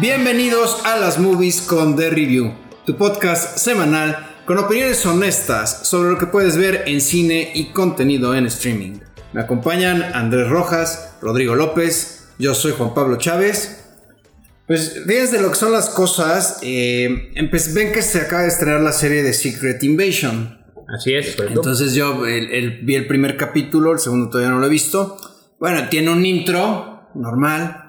[0.00, 2.52] Bienvenidos a las movies con The Review,
[2.86, 8.34] tu podcast semanal con opiniones honestas sobre lo que puedes ver en cine y contenido
[8.34, 9.00] en streaming.
[9.32, 13.84] Me acompañan Andrés Rojas, Rodrigo López, yo soy Juan Pablo Chávez.
[14.66, 16.58] Pues fíjense lo que son las cosas.
[16.62, 17.32] eh,
[17.74, 20.58] ven que se acaba de estrenar la serie de Secret Invasion.
[20.94, 21.36] Así es.
[21.48, 25.16] Entonces yo el- el- vi el primer capítulo, el segundo todavía no lo he visto.
[25.58, 27.87] Bueno, tiene un intro normal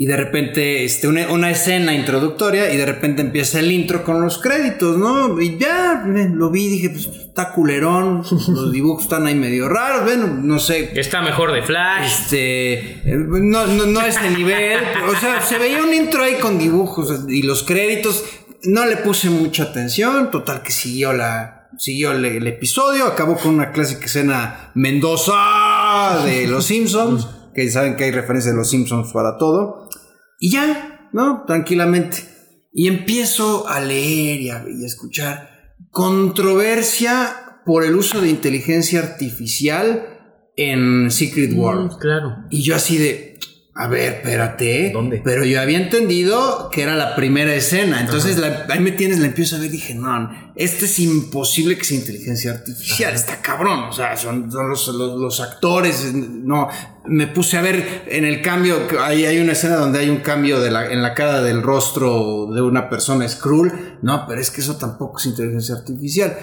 [0.00, 4.22] y de repente este, una, una escena introductoria y de repente empieza el intro con
[4.22, 5.40] los créditos, ¿no?
[5.40, 10.28] Y ya lo vi dije, pues está culerón, los dibujos están ahí medio raros, bueno,
[10.28, 10.92] no sé.
[10.94, 12.12] Está mejor de Flash.
[12.12, 16.60] Este, no, no, no a ese nivel, o sea, se veía un intro ahí con
[16.60, 18.24] dibujos y los créditos,
[18.62, 23.52] no le puse mucha atención, total que siguió la, siguió el, el episodio, acabó con
[23.52, 27.26] una clásica escena Mendoza de Los Simpsons,
[27.58, 29.88] que saben que hay referencia de Los Simpsons para todo,
[30.38, 31.44] y ya, ¿no?
[31.46, 32.18] Tranquilamente.
[32.72, 39.00] Y empiezo a leer y a, y a escuchar controversia por el uso de inteligencia
[39.00, 40.18] artificial
[40.56, 41.92] en Secret World.
[41.92, 42.36] Mm, claro.
[42.50, 43.38] Y yo así de,
[43.80, 44.90] a ver, espérate.
[44.92, 45.20] ¿Dónde?
[45.24, 48.00] Pero yo había entendido que era la primera escena.
[48.00, 51.78] Entonces la- ahí me tienes, la empiezo a ver y dije, no, este es imposible
[51.78, 53.14] que sea inteligencia artificial.
[53.14, 53.84] Está cabrón.
[53.84, 56.12] O sea, son, son los, los- los actores.
[56.12, 56.66] No,
[57.06, 58.78] me puse a ver en el cambio.
[59.00, 62.48] Ahí hay una escena donde hay un cambio de la, en la cara del rostro
[62.52, 63.98] de una persona Skrull.
[64.02, 66.36] No, pero es que eso tampoco es inteligencia artificial.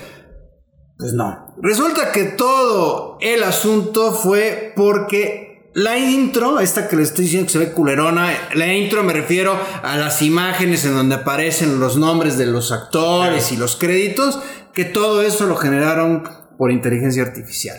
[0.97, 1.53] Pues no.
[1.61, 5.44] Resulta que todo el asunto fue porque
[5.75, 9.59] la intro, esta que le estoy diciendo que se ve culerona, la intro me refiero
[9.83, 14.39] a las imágenes en donde aparecen los nombres de los actores y los créditos,
[14.73, 16.23] que todo eso lo generaron
[16.57, 17.75] por inteligencia artificial.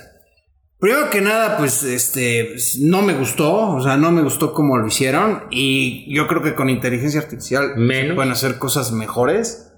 [0.78, 4.86] Primero que nada, pues este no me gustó, o sea, no me gustó cómo lo
[4.86, 8.14] hicieron y yo creo que con inteligencia artificial Menos.
[8.14, 9.72] pueden hacer cosas mejores.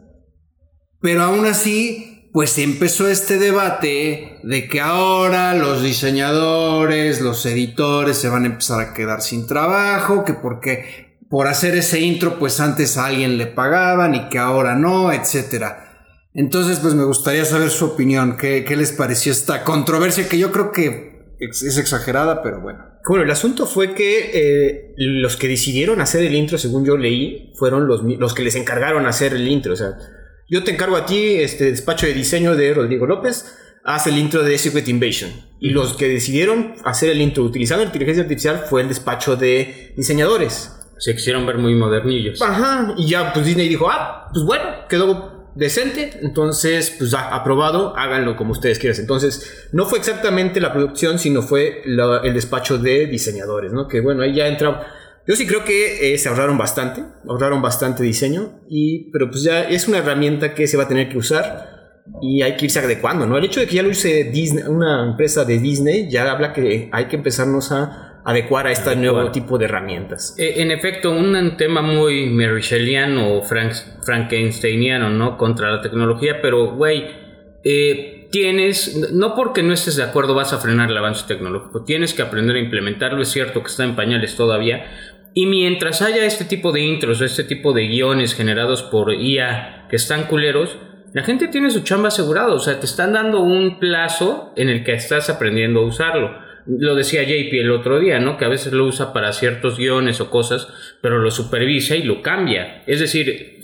[1.01, 8.29] Pero aún así, pues empezó este debate de que ahora los diseñadores, los editores se
[8.29, 12.97] van a empezar a quedar sin trabajo, que porque por hacer ese intro, pues antes
[12.97, 15.85] a alguien le pagaban y que ahora no, etcétera.
[16.35, 18.37] Entonces, pues me gustaría saber su opinión.
[18.37, 22.85] ¿Qué, qué les pareció esta controversia que yo creo que es exagerada, pero bueno.
[23.09, 27.53] Bueno, el asunto fue que eh, los que decidieron hacer el intro, según yo leí,
[27.55, 29.73] fueron los, los que les encargaron hacer el intro.
[29.73, 29.97] O sea,
[30.49, 34.43] yo te encargo a ti, este despacho de diseño de Rodrigo López, haz el intro
[34.43, 35.31] de Secret Invasion.
[35.61, 40.73] Y los que decidieron hacer el intro utilizando inteligencia artificial fue el despacho de diseñadores.
[40.99, 42.43] Se quisieron ver muy modernillos.
[42.43, 48.37] Ajá, y ya pues Disney dijo, ah, pues bueno, quedó decente, entonces pues aprobado, háganlo
[48.37, 48.99] como ustedes quieran.
[49.01, 53.87] Entonces, no fue exactamente la producción, sino fue la- el despacho de diseñadores, ¿no?
[53.89, 54.87] Que bueno, ahí ya entra...
[55.29, 59.63] Yo sí creo que eh, se ahorraron bastante, ahorraron bastante diseño, y, pero pues ya
[59.63, 63.27] es una herramienta que se va a tener que usar y hay que irse adecuando,
[63.27, 63.37] ¿no?
[63.37, 66.89] El hecho de que ya lo use Disney, una empresa de Disney ya habla que
[66.91, 70.35] hay que empezarnos a adecuar a este nuevo tipo de herramientas.
[70.39, 75.37] Eh, en efecto, un tema muy Shelleyan o Frank, Frankensteiniano, ¿no?
[75.37, 77.05] Contra la tecnología, pero, güey,
[77.65, 82.15] eh, tienes, no porque no estés de acuerdo vas a frenar el avance tecnológico, tienes
[82.15, 84.85] que aprender a implementarlo, es cierto que está en pañales todavía,
[85.35, 89.97] y mientras haya este tipo de intros este tipo de guiones generados por IA que
[89.97, 90.79] están culeros,
[91.15, 94.85] la gente tiene su chamba asegurado, o sea, te están dando un plazo en el
[94.85, 96.39] que estás aprendiendo a usarlo.
[96.67, 98.37] Lo decía JP el otro día, ¿no?
[98.37, 100.69] Que a veces lo usa para ciertos guiones o cosas,
[101.01, 102.83] pero lo supervisa y lo cambia.
[102.87, 103.59] Es decir,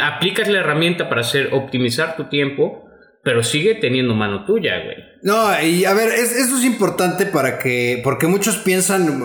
[0.00, 2.88] aplicas la herramienta para hacer optimizar tu tiempo,
[3.24, 5.11] pero sigue teniendo mano tuya, güey.
[5.22, 9.22] No, y a ver, es- eso es importante para que, porque muchos piensan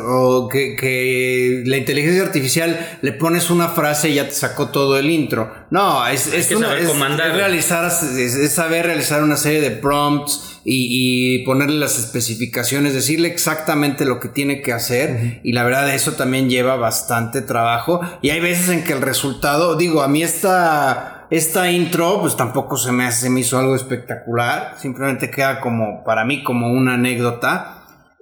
[0.52, 5.10] que, que la inteligencia artificial le pones una frase y ya te sacó todo el
[5.10, 5.52] intro.
[5.72, 6.88] No, es, es, una- es-
[7.34, 8.04] realizar, es,
[8.36, 14.20] es saber realizar una serie de prompts y, y ponerle las especificaciones, decirle exactamente lo
[14.20, 15.40] que tiene que hacer.
[15.44, 18.02] Y la verdad, eso también lleva bastante trabajo.
[18.22, 22.78] Y hay veces en que el resultado, digo, a mí esta esta intro, pues tampoco
[22.78, 24.76] se me, hace- se me hizo algo espectacular.
[24.82, 27.74] Simplemente queda como, para mí, como una anécdota.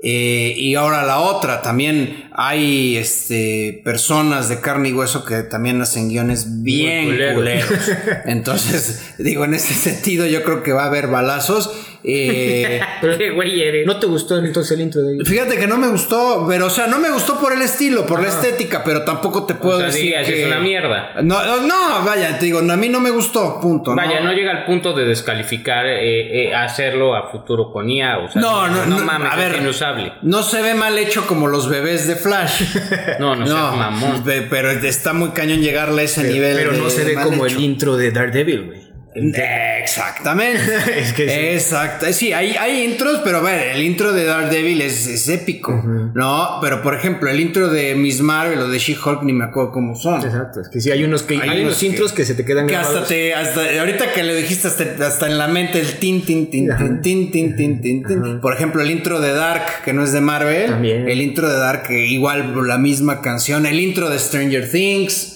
[0.04, 5.82] Eh, y ahora la otra, también hay este, personas de carne y hueso que también
[5.82, 7.72] hacen guiones bien culeros.
[8.26, 11.72] Entonces, digo, en ese sentido, yo creo que va a haber balazos.
[12.08, 12.80] Eh,
[13.18, 13.86] ¿Qué güey eres?
[13.86, 16.88] ¿No te gustó entonces el intro de fíjate que no me gustó, pero o sea,
[16.88, 19.88] no me gustó por el estilo, por la estética, pero tampoco te puedo O sea,
[19.88, 21.14] decir digas, que es una mierda.
[21.24, 23.96] No, no, no, vaya, te digo, a mí no me gustó, punto.
[23.96, 28.20] Vaya, no, no llega al punto de descalificar eh, eh, hacerlo a futuro con IA.
[28.20, 29.54] O sea, No, no, no, mames, a ver.
[29.56, 30.14] es inusable.
[30.22, 32.64] No se ve mal hecho como los bebés de Flash.
[33.20, 34.24] No, no, seas mamón.
[34.24, 36.56] pe- pero está muy cañón llegarle a ese nivel.
[36.58, 37.56] Pero de- no se ve como hecho.
[37.58, 38.85] el intro de Daredevil, güey.
[39.16, 40.62] Exactamente.
[40.98, 41.24] es sí.
[41.24, 42.06] Exacto.
[42.12, 45.72] Sí, hay, hay intros, pero ver, el intro de Daredevil es, es épico,
[46.14, 46.60] ¿no?
[46.62, 49.96] Pero por ejemplo, el intro de Miss Marvel o de She-Hulk ni me acuerdo cómo
[49.96, 50.24] son.
[50.24, 50.62] Exacto.
[50.62, 53.06] Es que sí, hay unos, que, hay, unos intros que, se te quedan que hasta,
[53.06, 56.68] te, hasta ahorita que le dijiste hasta, hasta, en la mente el tin, tin, tin,
[56.78, 58.42] tin, tin, tin, tin, tin, tin.
[58.42, 60.72] Por ejemplo, el intro de Dark, que no es de Marvel.
[60.72, 61.08] También.
[61.08, 63.66] El intro de Dark, igual la misma canción.
[63.66, 65.35] El intro de Stranger Things.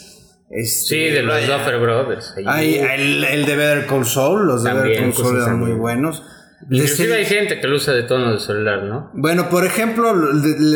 [0.50, 1.46] Este, Sí, de los.
[1.46, 2.34] Duffer Brothers.
[2.46, 5.74] Hay el, el de Better Call Saul, los de Better Call Saul cosas eran muy
[5.74, 6.24] buenos.
[6.70, 9.12] Inclusive hay gente que lo usa de tono de celular, ¿no?
[9.14, 10.14] bueno, por ejemplo,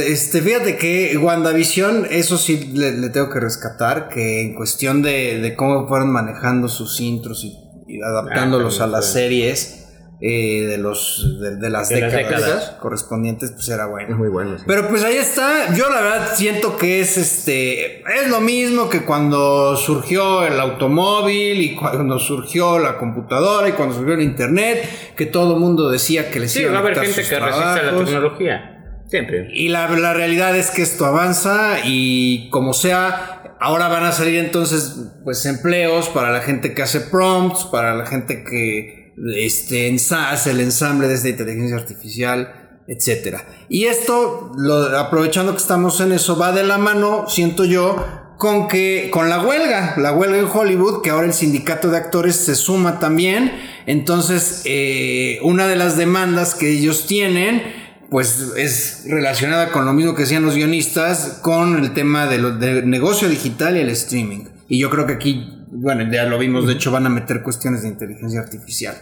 [0.07, 5.39] este, fíjate que WandaVision, eso sí le, le tengo que rescatar, que en cuestión de,
[5.39, 9.82] de cómo fueron manejando sus intros y, y adaptándolos Ah, a las series
[10.25, 14.11] eh, de los de, de las De las décadas, correspondientes, pues era bueno.
[14.11, 14.57] Es muy bueno.
[14.57, 14.63] sí.
[14.65, 15.73] Pero pues ahí está.
[15.75, 17.99] Yo la verdad siento que es este.
[18.03, 23.95] Es lo mismo que cuando surgió el automóvil y cuando surgió la computadora y cuando
[23.95, 24.87] surgió el internet,
[25.17, 27.39] que todo el mundo decía que les Sí, iba va a haber gente sus que
[27.39, 28.05] resista la trabajos.
[28.05, 28.69] tecnología.
[29.09, 29.49] Siempre.
[29.53, 34.39] Y la, la realidad es que esto avanza y como sea, ahora van a salir
[34.39, 34.95] entonces
[35.25, 39.02] pues empleos para la gente que hace prompts, para la gente que
[39.35, 43.45] este, ensa- hace el ensamble de inteligencia artificial, etcétera.
[43.69, 47.95] Y esto, lo- aprovechando que estamos en eso, va de la mano, siento yo,
[48.37, 52.35] con que con la huelga, la huelga en Hollywood, que ahora el sindicato de actores
[52.35, 53.51] se suma también.
[53.85, 57.61] Entonces, eh, una de las demandas que ellos tienen,
[58.09, 63.29] pues es relacionada con lo mismo que decían los guionistas, con el tema del negocio
[63.29, 64.45] digital y el streaming.
[64.67, 67.81] Y yo creo que aquí, bueno, ya lo vimos, de hecho van a meter cuestiones
[67.83, 68.95] de inteligencia artificial.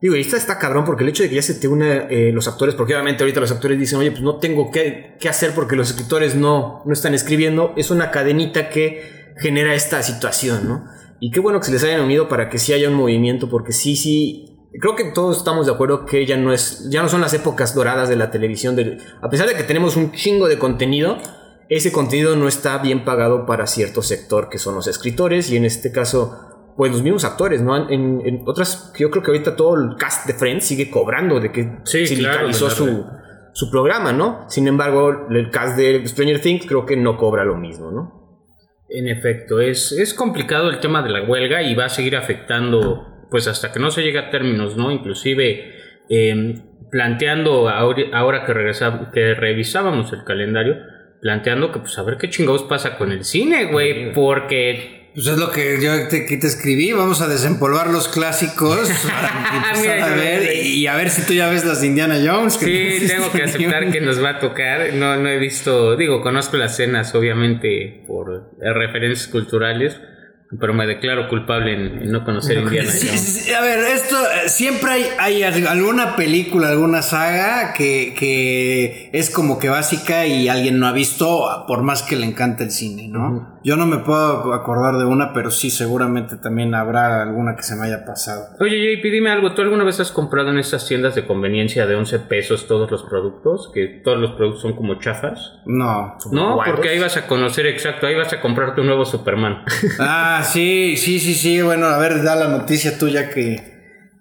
[0.00, 2.30] Digo, y está, está cabrón porque el hecho de que ya se te una eh,
[2.32, 5.52] los actores, porque obviamente ahorita los actores dicen, oye, pues no tengo qué, qué hacer
[5.54, 10.84] porque los escritores no, no están escribiendo, es una cadenita que genera esta situación, ¿no?
[11.20, 13.72] Y qué bueno que se les hayan unido para que sí haya un movimiento, porque
[13.72, 17.20] sí, sí, creo que todos estamos de acuerdo que ya no es, ya no son
[17.20, 20.58] las épocas doradas de la televisión, de- a pesar de que tenemos un chingo de
[20.60, 21.18] contenido,
[21.68, 25.64] ese contenido no está bien pagado para cierto sector que son los escritores y en
[25.64, 26.44] este caso
[26.76, 27.90] pues los mismos actores, ¿no?
[27.90, 31.50] En, en otras, yo creo que ahorita todo el cast de Friends sigue cobrando de
[31.50, 33.06] que Sí, sindicalizó claro, su,
[33.52, 34.44] su programa, ¿no?
[34.48, 38.46] Sin embargo, el cast de Stranger Things creo que no cobra lo mismo, ¿no?
[38.88, 43.26] En efecto, es, es complicado el tema de la huelga y va a seguir afectando,
[43.28, 44.92] pues hasta que no se llegue a términos, ¿no?
[44.92, 45.72] Inclusive
[46.08, 46.62] eh,
[46.92, 50.76] planteando, ahora, ahora que, regresa- que revisábamos el calendario,
[51.20, 54.96] planteando que pues a ver qué chingados pasa con el cine, güey, porque...
[55.14, 56.92] Pues es lo que yo te, que te escribí.
[56.92, 61.22] Vamos a desempolvar los clásicos para empezar Mira, a yo- ver y, a ver si
[61.26, 62.56] tú ya ves las de Indiana Jones.
[62.56, 64.92] que Sí, tengo que aceptar que nos va a tocar.
[64.94, 69.98] No, no he visto, digo, conozco las escenas, obviamente, por referencias culturales,
[70.58, 73.20] pero me declaro culpable en, en no conocer Indiana Sí, Jones.
[73.20, 78.14] sí, sí, a ver, esto eh, siempre hay, hay al- alguna película, alguna saga que,
[78.18, 82.64] que es como que básica y alguien no ha visto, por más que le encante
[82.64, 83.58] el cine, ¿no?
[83.64, 87.76] Yo no me puedo acordar de una, pero sí, seguramente también habrá alguna que se
[87.76, 88.46] me haya pasado.
[88.60, 89.52] Oye, JP, dime algo.
[89.52, 93.02] ¿Tú alguna vez has comprado en estas tiendas de conveniencia de 11 pesos todos los
[93.02, 93.70] productos?
[93.74, 95.54] Que todos los productos son como chafas.
[95.66, 96.16] No.
[96.32, 99.64] No, porque ahí vas a conocer exacto, ahí vas a comprarte un nuevo Superman.
[99.98, 101.62] Ah, sí, sí, sí, sí.
[101.62, 103.78] Bueno, a ver, da la noticia tuya que.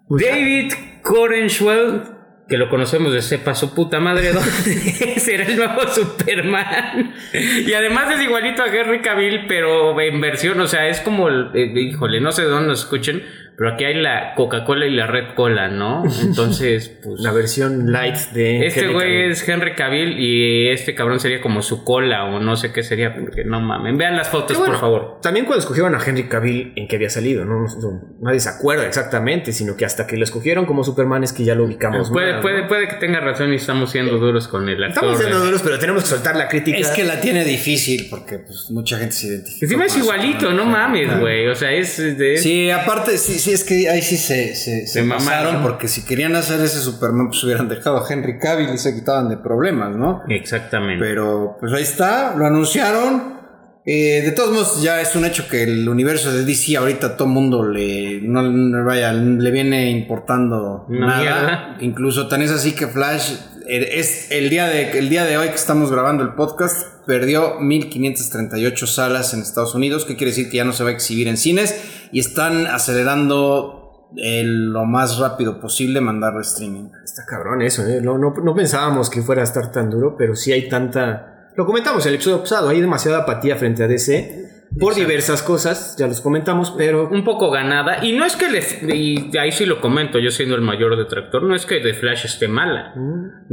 [0.10, 2.04] David Corenswell,
[2.48, 4.50] que lo conocemos de sepa su puta madre, ¿dónde
[5.20, 7.14] será el nuevo Superman?
[7.34, 11.52] Y además es igualito a Henry Cavill, pero en versión, o sea, es como, el,
[11.54, 13.24] eh, híjole, no sé de dónde nos escuchen,
[13.58, 16.04] pero aquí hay la Coca-Cola y la Red Cola, ¿no?
[16.22, 17.20] Entonces, pues...
[17.22, 18.68] La versión light de...
[18.68, 22.72] Este güey es Henry Cavill y este cabrón sería como su cola o no sé
[22.72, 23.98] qué sería, porque no mamen.
[23.98, 25.20] Vean las fotos, bueno, por favor.
[25.24, 27.46] También cuando escogieron a Henry Cavill, ¿en qué había salido?
[27.46, 31.34] No, No- nadie se acuerda exactamente, sino que hasta que lo escogieron como Superman es
[31.34, 32.12] que ya lo ubicamos.
[32.12, 32.68] Puede, más, puede, ¿no?
[32.68, 35.04] puede que tenga razón y estamos siendo duros con el actor.
[35.04, 35.46] Estamos siendo ¿eh?
[35.48, 36.78] duros, pero tenemos que soltar la crítica.
[36.78, 39.66] Es que la tiene difícil porque pues, mucha gente se identifica.
[39.66, 41.48] Encima es igualito, no mames, güey.
[41.48, 42.38] O sea, es de.
[42.38, 45.62] Sí, aparte, sí, sí, es que ahí sí se, se, mamaron.
[45.62, 49.30] porque si querían hacer ese Superman, pues hubieran dejado a Henry Cavill y se quitaban
[49.30, 50.22] de problemas, ¿no?
[50.28, 51.04] Exactamente.
[51.04, 53.38] Pero pues ahí está, lo anunciaron.
[53.86, 57.16] Eh, de todos modos, ya es un hecho que el universo de DC ahorita a
[57.16, 61.22] todo mundo le, no, no, vaya, le viene importando nada.
[61.22, 61.78] mierda.
[61.80, 63.32] Incluso tan es así que Flash
[63.66, 67.60] eh, es el día de el día de hoy que estamos grabando el podcast perdió
[67.60, 71.28] 1538 salas en Estados Unidos, que quiere decir que ya no se va a exhibir
[71.28, 71.76] en cines
[72.12, 76.90] y están acelerando eh, lo más rápido posible mandarlo streaming.
[77.04, 78.02] Está cabrón eso, ¿eh?
[78.02, 81.52] No, no, no pensábamos que fuera a estar tan duro, pero sí hay tanta...
[81.56, 84.47] Lo comentamos en el episodio pasado, hay demasiada apatía frente a DC
[84.80, 87.10] por diversas cosas, ya los comentamos, pero...
[87.10, 88.04] un poco ganada.
[88.04, 88.96] Y no es que le.
[88.96, 92.26] Y ahí sí lo comento, yo siendo el mayor detractor, no es que The Flash
[92.26, 92.94] esté mala.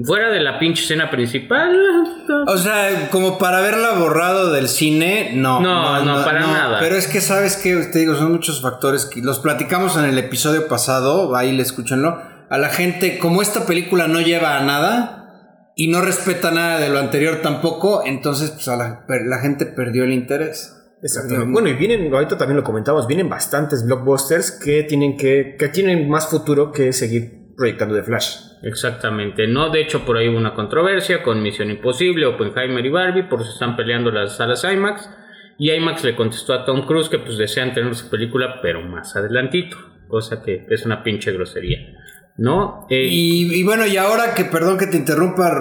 [0.04, 1.78] Fuera de la pinche escena principal.
[2.46, 5.60] O sea, como para haberla borrado del cine, no.
[5.60, 6.78] No, no, para nada.
[6.80, 10.18] Pero es que sabes que, te digo, son muchos factores que los platicamos en el
[10.18, 12.18] episodio pasado, ahí le escúchenlo.
[12.50, 16.88] A la gente, como esta película no lleva a nada y no respeta nada de
[16.88, 20.83] lo anterior tampoco, entonces pues a la, la gente perdió el interés.
[21.04, 21.52] Exactamente.
[21.52, 26.08] Bueno, y vienen, ahorita también lo comentamos, vienen bastantes blockbusters que tienen que, que tienen
[26.08, 28.38] más futuro que seguir proyectando de Flash.
[28.62, 33.28] Exactamente, no, de hecho por ahí hubo una controversia con Misión Imposible, Oppenheimer y Barbie,
[33.28, 35.10] por eso están peleando las salas IMAX.
[35.58, 39.14] Y IMAX le contestó a Tom Cruise que pues desean tener su película, pero más
[39.14, 39.76] adelantito,
[40.08, 41.80] cosa que es una pinche grosería.
[42.36, 42.86] ¿No?
[42.90, 45.56] Eh, Y, y bueno, y ahora que, perdón que te interrumpa,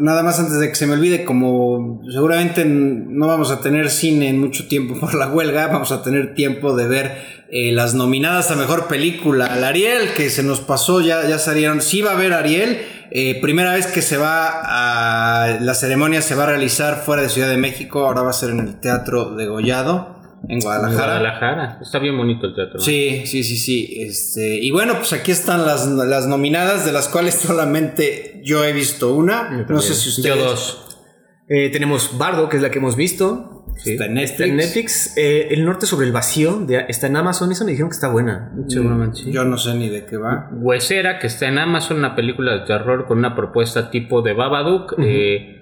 [0.00, 4.28] nada más antes de que se me olvide, como seguramente no vamos a tener cine
[4.28, 7.12] en mucho tiempo por la huelga, vamos a tener tiempo de ver
[7.50, 9.46] eh, las nominadas a mejor película.
[9.46, 11.80] Al Ariel, que se nos pasó, ya, ya salieron.
[11.80, 12.78] Sí va a haber Ariel.
[13.10, 15.58] eh, primera vez que se va a.
[15.60, 18.50] La ceremonia se va a realizar fuera de Ciudad de México, ahora va a ser
[18.50, 20.17] en el Teatro de Gollado,
[20.48, 21.04] en Guadalajara.
[21.20, 21.78] Guadalajara.
[21.82, 22.78] Está bien bonito el teatro.
[22.80, 23.96] Sí, sí, sí, sí.
[24.00, 28.72] Este, y bueno, pues aquí están las, las nominadas, de las cuales solamente yo he
[28.72, 29.64] visto una.
[29.68, 30.44] No sé si Yo ustedes.
[30.44, 30.84] dos.
[31.48, 33.54] Eh, tenemos Bardo, que es la que hemos visto.
[33.76, 33.92] Sí.
[33.92, 35.16] Está en Está en Netflix.
[35.16, 37.52] Eh, el Norte sobre el Vacío de- está en Amazon.
[37.52, 38.52] Eso me dijeron que está buena.
[38.66, 39.32] Seguramente sí.
[39.32, 40.50] Yo no sé ni de qué va.
[40.52, 44.94] Huesera, que está en Amazon, una película de terror con una propuesta tipo de Babadook.
[44.98, 45.60] eh,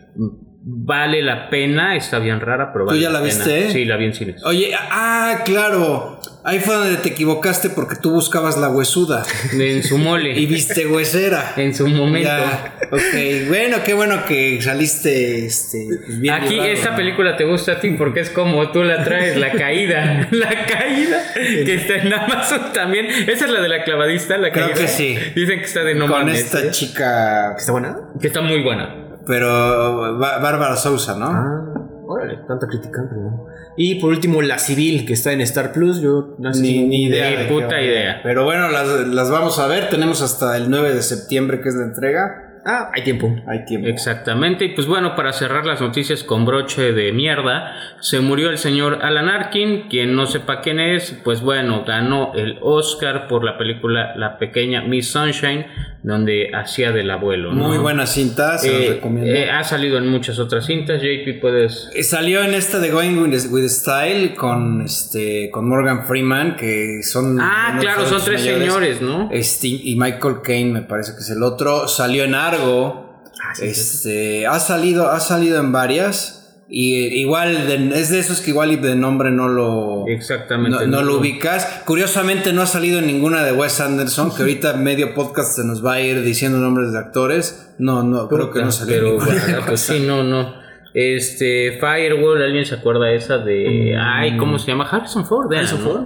[0.69, 3.33] vale la pena, está bien rara, pero vale ya la pena.
[3.33, 3.71] viste, eh?
[3.71, 4.45] Sí, la vi en cines.
[4.45, 6.21] Oye, ah, claro.
[6.43, 10.31] Ahí fue donde te equivocaste porque tú buscabas la huesuda En su mole.
[10.39, 11.55] y viste huesera.
[11.57, 12.29] en su momento.
[12.29, 13.49] Ya, ok.
[13.49, 17.91] Bueno, qué bueno que saliste este, pues, bien Aquí esta película te gusta a ti
[17.99, 20.29] porque es como tú la traes, La Caída.
[20.33, 23.07] La Caída, que está en Amazon también.
[23.07, 24.81] Esa es la de la clavadista, La Creo Caída.
[24.81, 25.17] que sí.
[25.35, 26.71] Dicen que está de no Con mames, esta ¿eh?
[26.71, 27.97] chica, ¿Está buena?
[28.21, 29.03] Que está muy buena.
[29.26, 31.26] Pero Bá- Bárbara Sousa, ¿no?
[31.26, 31.62] Ah,
[32.06, 33.00] órale, tanta crítica.
[33.09, 33.47] pero no.
[33.76, 36.00] Y por último, La Civil, que está en Star Plus.
[36.00, 37.30] Yo no sé Ni, si- ni idea.
[37.30, 38.21] Ni de puta idea.
[38.23, 39.88] Pero bueno, las, las vamos a ver.
[39.90, 42.42] Tenemos hasta el 9 de septiembre, que es la entrega.
[42.68, 43.33] Ah, hay tiempo.
[43.47, 43.87] Hay tiempo.
[43.87, 48.59] Exactamente, y pues bueno, para cerrar las noticias con broche de mierda, se murió el
[48.59, 53.56] señor Alan Arkin, quien no sepa quién es, pues bueno, ganó el Oscar por la
[53.56, 55.66] película La pequeña Miss Sunshine,
[56.07, 57.53] donde hacía del abuelo.
[57.53, 57.67] ¿no?
[57.67, 59.29] Muy buena cinta, se los Eh, recomiendo.
[59.35, 61.91] eh, ha salido en muchas otras cintas, JP puedes...
[61.95, 67.01] Eh, Salió en esta de Going with, with Style con este con Morgan Freeman, que
[67.03, 67.39] son.
[67.41, 68.61] Ah, claro, son tres mayores.
[68.69, 69.29] señores, ¿no?
[69.33, 71.89] Este, y Michael Caine me parece que es el otro.
[71.89, 73.21] Salió en Argo.
[73.43, 76.46] Ah, sí, este, ha salido, ha salido en varias.
[76.69, 80.85] Y igual de- es de esos que igual y de nombre no lo Exactamente.
[80.87, 81.83] no, no lo ubicas.
[81.85, 85.85] Curiosamente no ha salido en ninguna de Wes Anderson, que ahorita medio podcast se nos
[85.85, 87.73] va a ir diciendo nombres de actores.
[87.79, 90.55] No, no, creo que no salió en Pero bueno, pues sí, no, no.
[90.93, 93.93] Este, Firewall, ¿alguien se acuerda esa de...
[93.95, 94.01] Mm.
[94.01, 94.89] Ay, ¿cómo se llama?
[94.91, 95.53] Harrison Ford.
[95.55, 95.85] ¿Harrison ¿no?
[95.85, 96.05] Ford?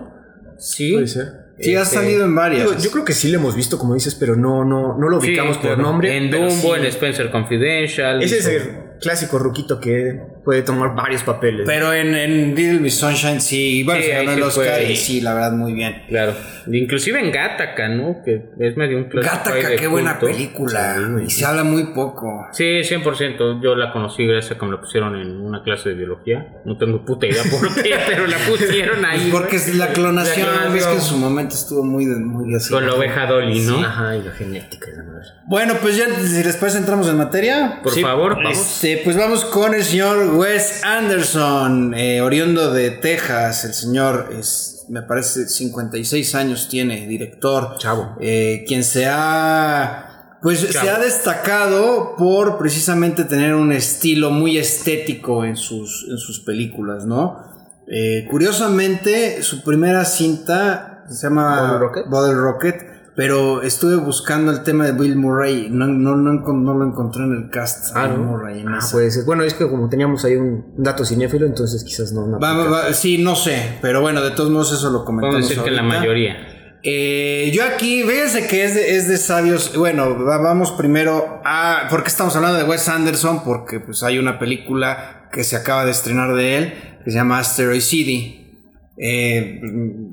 [0.58, 0.92] Sí.
[0.92, 1.26] Puede ser.
[1.58, 2.82] Sí, ha Este, salido en varias.
[2.82, 5.28] Yo creo que sí lo hemos visto, como dices, pero no, no, no lo Sí,
[5.28, 6.16] ubicamos por nombre.
[6.16, 6.80] En Dumbo, sí.
[6.80, 8.22] en Spencer Confidential.
[8.22, 8.62] Ese es el
[9.00, 11.62] clásico ruquito que puede tomar varios papeles.
[11.64, 14.96] Pero en, en Little Miss Sunshine sí, bueno, Sí, se ganó el sí Oscar y
[14.96, 16.02] sí, la verdad, muy bien.
[16.08, 16.34] Claro.
[16.72, 18.20] Inclusive en Gattaca, ¿no?
[18.24, 20.34] Que es medio un clásico Gattaca, qué buena culto.
[20.34, 20.96] película.
[21.18, 22.48] Sí, y se habla muy poco.
[22.52, 23.62] Sí, 100%.
[23.62, 26.48] Yo la conocí gracias a que me la pusieron en una clase de biología.
[26.64, 29.28] No tengo puta idea por qué, pero la pusieron ahí.
[29.32, 30.76] Porque es la clonación, La clonación.
[30.78, 32.70] es que en su momento estuvo muy, de- muy así.
[32.72, 33.78] Con la oveja Dolly, ¿no?
[33.84, 35.20] Ajá, y la genética y la madre.
[35.46, 37.80] Bueno, pues ya, si les parece, entramos en materia.
[37.82, 38.56] Por favor, vamos.
[38.58, 43.66] Este, pues vamos con el señor Wes Anderson, eh, oriundo de Texas.
[43.66, 47.76] El señor es, me parece, 56 años tiene, director.
[47.76, 48.16] Chavo.
[48.20, 55.44] Eh, quien se ha, pues se ha destacado por precisamente tener un estilo muy estético
[55.44, 57.44] en sus, en sus películas, ¿no?
[57.86, 62.06] Eh, curiosamente, su primera cinta se llama Bottle Rocket.
[62.08, 65.68] Bottle Rocket, pero estuve buscando el tema de Bill Murray.
[65.70, 66.32] No, no, no,
[66.74, 67.94] lo encontré en el cast.
[67.94, 68.24] Ah, Bill ¿no?
[68.24, 69.26] Murray Ah, puede ser.
[69.26, 72.40] Bueno, es que como teníamos ahí un dato cinéfilo, entonces quizás no.
[72.40, 75.34] Va, sí, no sé, pero bueno, de todos modos eso lo comentamos.
[75.34, 76.34] Podemos decir que la mayoría.
[76.82, 79.76] Eh, yo aquí, fíjense que es de, es de sabios.
[79.76, 81.88] Bueno, va- vamos primero a.
[81.90, 83.44] ¿Por qué estamos hablando de Wes Anderson?
[83.44, 86.72] Porque pues hay una película que se acaba de estrenar de él
[87.04, 88.64] que se llama Asteroid City.
[88.96, 89.60] Eh,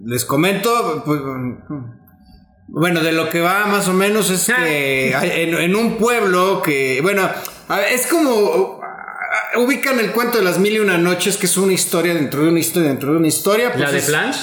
[0.04, 1.04] les comento.
[1.06, 1.22] pues,
[2.68, 6.62] bueno, de lo que va más o menos es que hay- en, en un pueblo
[6.62, 7.00] que.
[7.02, 7.30] Bueno,
[7.92, 8.80] es como.
[8.84, 12.44] ah, Ubican el cuento de las mil y una noches, que es una historia dentro
[12.44, 13.70] de una historia dentro de una historia.
[13.70, 14.40] ¿La pues de es- Blanche?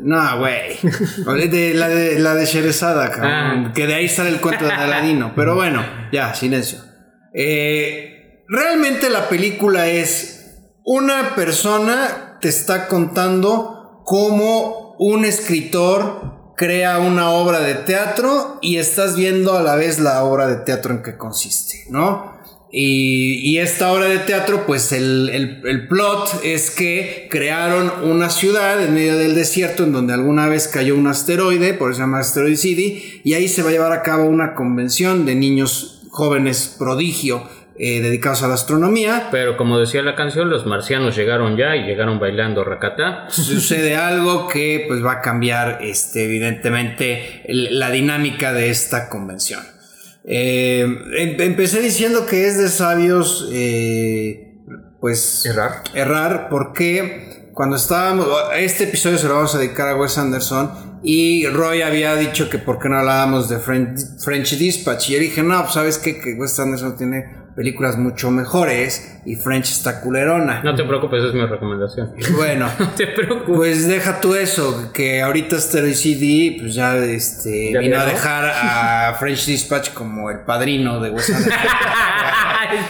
[0.00, 0.78] no, güey.
[1.50, 3.66] De- la de la de Sherezada, cabrón.
[3.68, 3.72] Ah.
[3.74, 5.32] Que de ahí sale el cuento de Aladino.
[5.36, 6.78] Pero bueno, ya, silencio.
[7.34, 10.34] Eh, realmente la película es
[10.84, 19.16] una persona te está contando cómo un escritor crea una obra de teatro y estás
[19.16, 22.36] viendo a la vez la obra de teatro en que consiste, ¿no?
[22.70, 28.84] Y, esta obra de teatro, pues el, el- el plot es que crearon una ciudad
[28.84, 32.18] en medio del desierto en donde alguna vez cayó un asteroide, por eso se llama
[32.18, 36.74] Asteroid City, y ahí se va a llevar a cabo una convención de niños jóvenes
[36.78, 37.42] prodigio
[37.78, 39.28] eh, dedicados a la astronomía.
[39.30, 43.26] Pero como decía la canción, los marcianos llegaron ya y llegaron bailando racatá.
[43.30, 49.60] Sucede algo que pues va a cambiar este, evidentemente la dinámica de esta convención.
[50.24, 50.80] Eh,
[51.16, 54.56] em- empecé diciendo que es de sabios eh,
[55.00, 55.84] pues Errar.
[55.94, 61.46] errar porque cuando estábamos este episodio se lo vamos a dedicar a Wes Anderson y
[61.46, 65.42] Roy había dicho que por qué no hablábamos de French, French Dispatch y yo dije
[65.42, 66.20] no pues sabes qué?
[66.20, 67.24] que Wes Anderson tiene
[67.58, 72.14] películas mucho mejores y French está culerona No te preocupes, es mi recomendación.
[72.36, 73.56] bueno No te preocupes.
[73.56, 78.44] pues deja tú eso, que ahorita Asteroid CD pues ya este, ¿Ya vino a dejar
[78.54, 81.52] a French Dispatch como el padrino de Wes Anderson.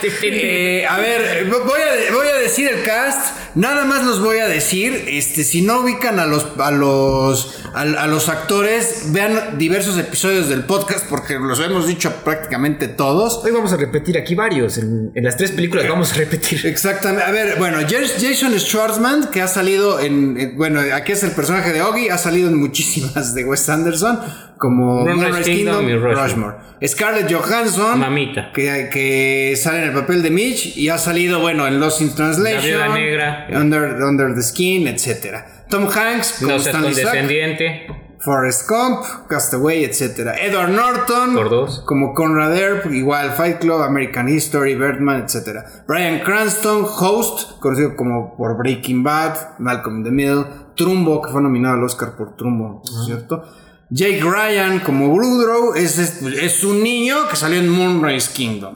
[0.03, 0.81] Este.
[0.81, 4.47] Eh, a ver, voy a, voy a decir el cast, nada más los voy a
[4.47, 9.97] decir, este, si no ubican a los, a los, a, a los actores, vean diversos
[9.97, 13.43] episodios del podcast porque los hemos dicho prácticamente todos.
[13.43, 14.77] Hoy vamos a repetir aquí varios.
[14.77, 16.65] En, en las tres películas vamos a repetir.
[16.65, 17.23] Exactamente.
[17.23, 20.37] A ver, bueno, Jas- Jason Schwartzman, que ha salido en.
[20.39, 24.19] en- bueno, aquí es el personaje de Oggy, ha salido en muchísimas de Wes Anderson,
[24.57, 26.15] como Moonrise Kingdom y Rushmore.
[26.27, 26.55] Rushmore.
[26.85, 28.51] Scarlett Johansson, Mamita.
[28.53, 32.09] que, que sale en el papel de Mitch y ha salido, bueno, en Lost in
[32.43, 33.47] Translation, La Negra.
[33.53, 35.43] Under, Under the Skin, etc.
[35.69, 37.87] Tom Hanks, como No Stanley condescendiente.
[38.21, 40.35] Forrest Gump, Castaway, etc.
[40.41, 41.83] Edward Norton, Por dos.
[41.85, 45.59] como Conrad Earp, igual Fight Club, American History, Birdman, etc.
[45.87, 51.41] Brian Cranston, Host, conocido como por Breaking Bad, Malcolm in the Middle, Trumbo, que fue
[51.41, 53.43] nominado al Oscar por Trumbo, ¿cierto?
[53.89, 58.73] Jake Ryan como Woodrow, es, es, es un niño que salió en Moonrise Kingdom.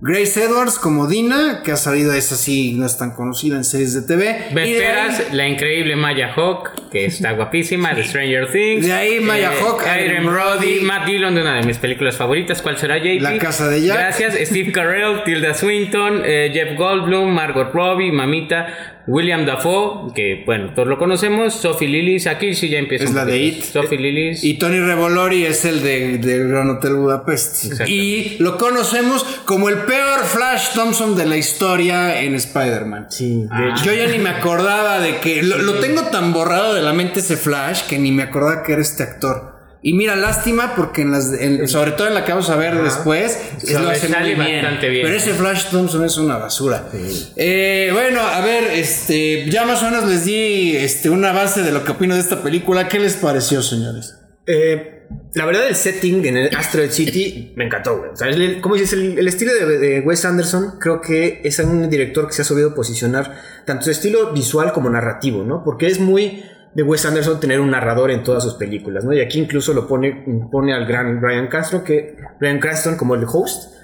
[0.00, 3.94] Grace Edwards como Dina, que ha salido, esa sí, no es tan conocida en series
[3.94, 4.46] de TV.
[4.52, 8.86] Me Y de ahí- esperas la increíble Maya Hawk, que está guapísima, de Stranger Things.
[8.86, 10.80] De ahí Maya Hawke, Irene Irene Brody.
[10.80, 12.62] Matt Dillon, de una de mis películas favoritas.
[12.62, 13.20] ¿Cuál será, JP?
[13.20, 13.96] La Casa de Jack.
[13.98, 14.34] Gracias.
[14.48, 20.86] Steve Carell, Tilda Swinton, eh, Jeff Goldblum, Margot Robbie, Mamita, William Dafoe, que bueno, todos
[20.86, 21.54] lo conocemos.
[21.54, 23.04] Sophie Lillis, aquí sí ya empieza.
[23.04, 23.38] Es la de.
[23.38, 23.62] It.
[23.62, 24.44] Sophie Lillis.
[24.44, 27.64] Y Tony Revolori es el de, del Gran Hotel Budapest.
[27.64, 27.90] Exacto.
[27.90, 33.06] Y lo conocemos como el peor Flash Thompson de la historia en Spider-Man.
[33.10, 33.70] Sí, de Ah.
[33.74, 33.84] hecho.
[33.86, 35.42] Yo ya ni me acordaba de que.
[35.42, 38.72] Lo, lo tengo tan borrado de la mente ese Flash que ni me acordaba que
[38.72, 39.56] era este actor.
[39.80, 42.82] Y mira, lástima porque en las, en- sobre todo en la que vamos a ver
[42.82, 44.62] después, es lo hace Sobresale muy bien.
[44.62, 45.04] bastante bien.
[45.06, 46.88] Pero ese Flash Thompson es una basura.
[47.36, 51.70] Eh, bueno, a ver, este, ya más o menos les di este, una base de
[51.70, 52.88] lo que opino de esta película.
[52.88, 54.16] ¿Qué les pareció, señores?
[54.46, 58.10] Eh, la verdad, el setting en el Asteroid City me encantó, güey.
[58.10, 61.56] O sea, el- como dices, el, el estilo de, de Wes Anderson creo que es
[61.60, 65.62] un director que se ha sabido posicionar tanto su estilo visual como narrativo, ¿no?
[65.64, 66.42] Porque es muy
[66.74, 69.12] de Wes Anderson tener un narrador en todas sus películas, ¿no?
[69.12, 73.24] Y aquí incluso lo pone, pone al gran Brian Cranston, que, Brian Cranston como el
[73.24, 73.74] host.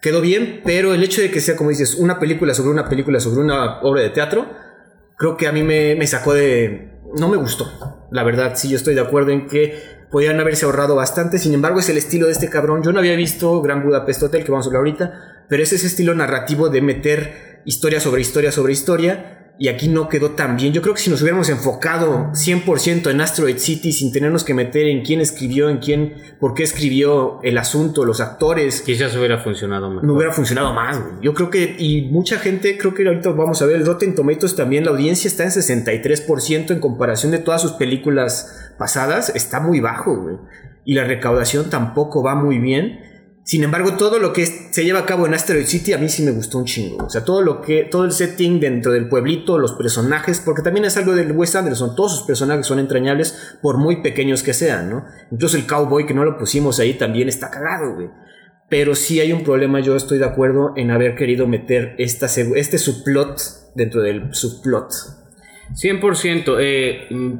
[0.00, 3.20] Quedó bien, pero el hecho de que sea, como dices, una película sobre una película
[3.20, 4.46] sobre una obra de teatro,
[5.16, 6.90] creo que a mí me, me sacó de...
[7.16, 7.70] No me gustó.
[8.10, 9.78] La verdad, sí, yo estoy de acuerdo en que
[10.10, 11.38] podían haberse ahorrado bastante.
[11.38, 12.82] Sin embargo, es el estilo de este cabrón.
[12.82, 15.86] Yo no había visto Gran Budapest Hotel, que vamos a hablar ahorita, pero es ese
[15.86, 19.41] estilo narrativo de meter historia sobre historia sobre historia.
[19.58, 20.72] Y aquí no quedó tan bien.
[20.72, 24.86] Yo creo que si nos hubiéramos enfocado 100% en Asteroid City sin tenernos que meter
[24.88, 29.88] en quién escribió, en quién, por qué escribió el asunto, los actores, Quizás hubiera funcionado
[29.90, 30.04] mejor.
[30.04, 31.14] me hubiera funcionado más, güey.
[31.20, 34.56] Yo creo que, y mucha gente, creo que ahorita vamos a ver el Rotten Tomatoes
[34.56, 39.80] también, la audiencia está en 63% en comparación de todas sus películas pasadas, está muy
[39.80, 40.36] bajo, güey.
[40.84, 43.11] y la recaudación tampoco va muy bien.
[43.44, 46.22] Sin embargo, todo lo que se lleva a cabo en Asteroid City a mí sí
[46.22, 47.04] me gustó un chingo.
[47.04, 50.84] O sea, todo lo que, todo el setting dentro del pueblito, los personajes, porque también
[50.84, 51.96] es algo del Wes Anderson.
[51.96, 55.04] Todos sus personajes son entrañables, por muy pequeños que sean, ¿no?
[55.32, 58.10] Incluso el cowboy que no lo pusimos ahí también está cagado, güey.
[58.68, 62.78] Pero sí hay un problema, yo estoy de acuerdo en haber querido meter esta, este
[62.78, 63.40] subplot
[63.74, 64.92] dentro del subplot.
[65.74, 66.56] 100%.
[66.60, 67.34] Eh, mm,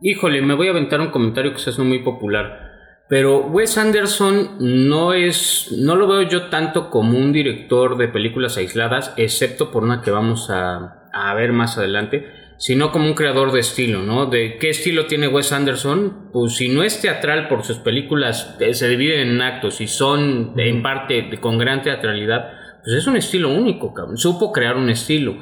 [0.00, 2.63] híjole, me voy a aventar un comentario que quizás no muy popular.
[3.08, 8.56] Pero Wes Anderson no es, no lo veo yo tanto como un director de películas
[8.56, 13.52] aisladas, excepto por una que vamos a, a ver más adelante, sino como un creador
[13.52, 14.26] de estilo, ¿no?
[14.26, 16.30] ¿De qué estilo tiene Wes Anderson?
[16.32, 20.54] Pues si no es teatral por sus películas, eh, se dividen en actos y son
[20.56, 24.16] en parte con gran teatralidad, pues es un estilo único, cabrón.
[24.16, 25.36] Supo crear un estilo.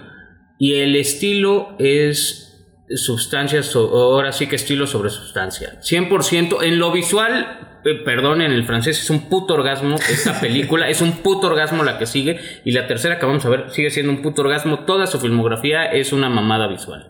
[0.59, 2.52] Y el estilo es
[2.89, 5.81] sustancias, ahora sí que estilo sobre sustancia.
[5.81, 11.01] 100% en lo visual, perdón, en el francés es un puto orgasmo esta película, es
[11.01, 14.13] un puto orgasmo la que sigue y la tercera que vamos a ver sigue siendo
[14.13, 17.09] un puto orgasmo, toda su filmografía es una mamada visual.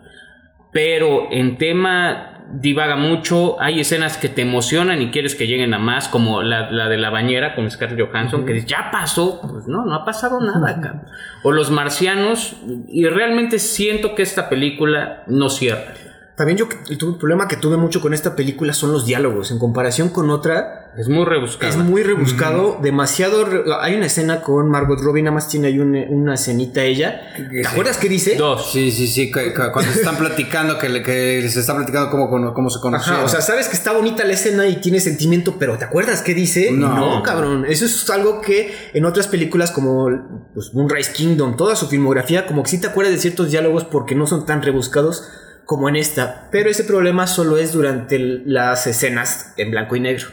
[0.71, 5.79] Pero en tema divaga mucho, hay escenas que te emocionan y quieres que lleguen a
[5.79, 9.95] más, como la, de la bañera con Scarlett Johansson, que ya pasó, pues no, no
[9.95, 11.03] ha pasado nada acá.
[11.41, 12.55] O los marcianos,
[12.87, 15.93] y realmente siento que esta película no cierra.
[16.35, 19.51] También yo el problema que tuve mucho con esta película son los diálogos.
[19.51, 20.91] En comparación con otra.
[20.97, 21.71] Es muy rebuscado.
[21.71, 22.79] Es muy rebuscado.
[22.81, 23.45] Demasiado.
[23.81, 27.21] Hay una escena con Margot Robbie, nada más tiene ahí una, escenita ella.
[27.35, 28.35] ¿Te acuerdas qué dice?
[28.35, 28.71] Dos.
[28.71, 29.31] Sí, sí, sí.
[29.31, 33.23] Cuando se están platicando, que, que se está platicando cómo, cómo se conoció.
[33.23, 36.33] o sea, sabes que está bonita la escena y tiene sentimiento, pero ¿te acuerdas qué
[36.33, 36.71] dice?
[36.71, 37.21] No.
[37.21, 37.65] cabrón.
[37.69, 40.09] Eso es algo que en otras películas como
[40.55, 44.15] pues, Moonrise Kingdom, toda su filmografía, como que sí te acuerdas de ciertos diálogos porque
[44.15, 45.29] no son tan rebuscados
[45.65, 50.27] como en esta, pero ese problema solo es durante las escenas en blanco y negro.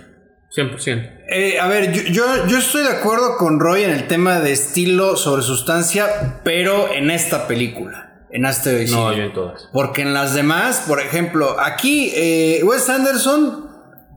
[0.55, 1.21] 100%.
[1.29, 5.17] Eh, a ver, yo, yo, estoy de acuerdo con Roy en el tema de estilo
[5.17, 8.27] sobre sustancia, pero en esta película.
[8.31, 9.69] En este No, yo en todas.
[9.73, 13.69] Porque en las demás, por ejemplo, aquí eh, Wes Anderson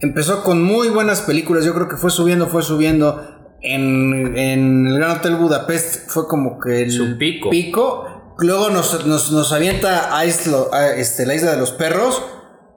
[0.02, 1.65] empezó con muy buenas películas.
[1.65, 3.30] Yo creo que fue subiendo, fue subiendo.
[3.62, 7.49] En, en el Gran Hotel Budapest fue como que el Su pico.
[7.49, 8.12] pico
[8.43, 12.21] Luego nos, nos, nos avienta a, este, la isla de los perros.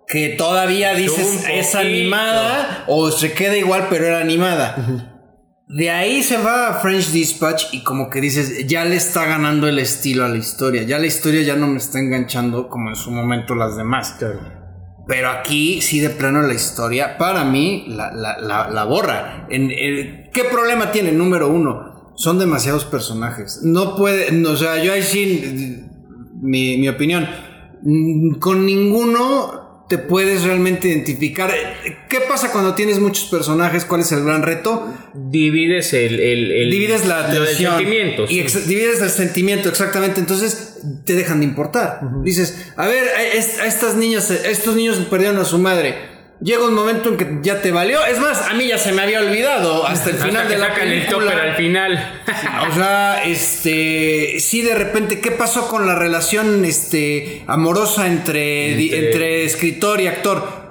[0.06, 5.12] Que todavía dices es animada o se queda igual, pero era animada.
[5.66, 9.66] De ahí se va a French Dispatch y como que dices, ya le está ganando
[9.66, 10.84] el estilo a la historia.
[10.84, 14.14] Ya la historia ya no me está enganchando como en su momento las demás.
[15.08, 19.48] Pero aquí sí de plano la historia, para mí, la, la, borra.
[19.50, 19.68] En,
[20.32, 21.10] ¿Qué problema tiene?
[21.10, 23.60] Número uno son demasiados personajes.
[23.62, 25.84] No puede, o sea, yo ahí sí,
[26.40, 27.28] mi, mi opinión,
[28.40, 31.52] con ninguno te puedes realmente identificar.
[32.08, 33.84] ¿Qué pasa cuando tienes muchos personajes?
[33.84, 34.92] ¿Cuál es el gran reto?
[35.14, 36.18] Divides el...
[36.18, 37.76] el, divides la atención.
[37.76, 38.30] sentimientos.
[38.30, 40.18] Y divides el sentimiento, exactamente.
[40.18, 42.00] Entonces te dejan de importar.
[42.24, 46.74] Dices, a ver, a, a estas niñas, estos niños perdieron a su madre llega un
[46.74, 48.04] momento en que ya te valió.
[48.04, 51.32] Es más, a mí ya se me había olvidado hasta el final de la película.
[51.32, 52.22] pero al final.
[52.70, 58.72] o sea, este, sí, de repente, ¿qué pasó con la relación, este, amorosa entre,
[59.08, 59.44] entre...
[59.44, 60.66] escritor y actor?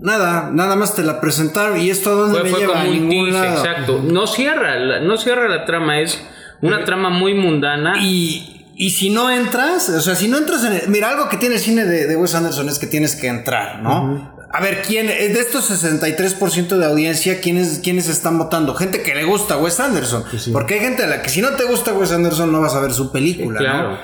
[0.00, 3.58] Nada, nada más te la presentaron y esto a dónde me lleva a ningún lado.
[3.58, 6.24] Exacto, no cierra, no cierra la trama, es
[6.60, 10.72] una trama muy mundana y y si no entras, o sea, si no entras en
[10.72, 13.26] el, Mira, algo que tiene el cine de, de Wes Anderson es que tienes que
[13.26, 14.37] entrar, ¿no?
[14.50, 18.74] A ver, ¿quién es de estos 63% de audiencia, ¿quiénes, ¿quiénes están votando?
[18.74, 20.24] Gente que le gusta Wes Anderson.
[20.52, 22.80] Porque hay gente a la que si no te gusta Wes Anderson no vas a
[22.80, 23.98] ver su película, claro.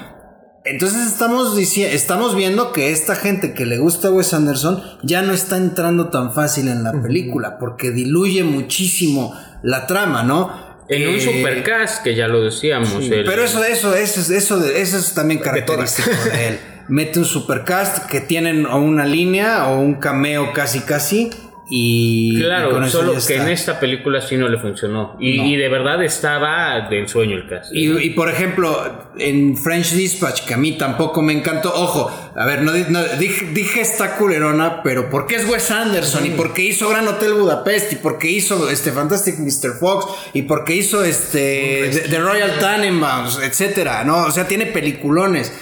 [0.66, 5.58] Entonces estamos, estamos viendo que esta gente que le gusta Wes Anderson ya no está
[5.58, 10.74] entrando tan fácil en la película porque diluye muchísimo la trama, ¿no?
[10.88, 12.90] En un eh, supercast, que ya lo decíamos.
[13.08, 16.58] pero eso, eso, eso, eso, eso es también característico de él.
[16.88, 21.30] mete un supercast que tienen o una línea o un cameo casi casi
[21.70, 25.16] y claro, solo que en esta película sí no le funcionó.
[25.18, 27.70] Y, de verdad estaba de ensueño el cast.
[27.72, 31.72] Y, por ejemplo, en French Dispatch, que a mí tampoco me encantó.
[31.74, 36.62] Ojo, a ver, no, dije, dije, esta culerona, pero porque es Wes Anderson, y porque
[36.62, 39.72] hizo Gran Hotel Budapest, y porque hizo este Fantastic Mr.
[39.78, 44.24] Fox, y porque hizo este The, Royal Tannenbaums, etcétera, ¿no?
[44.24, 45.52] O sea, tiene peliculones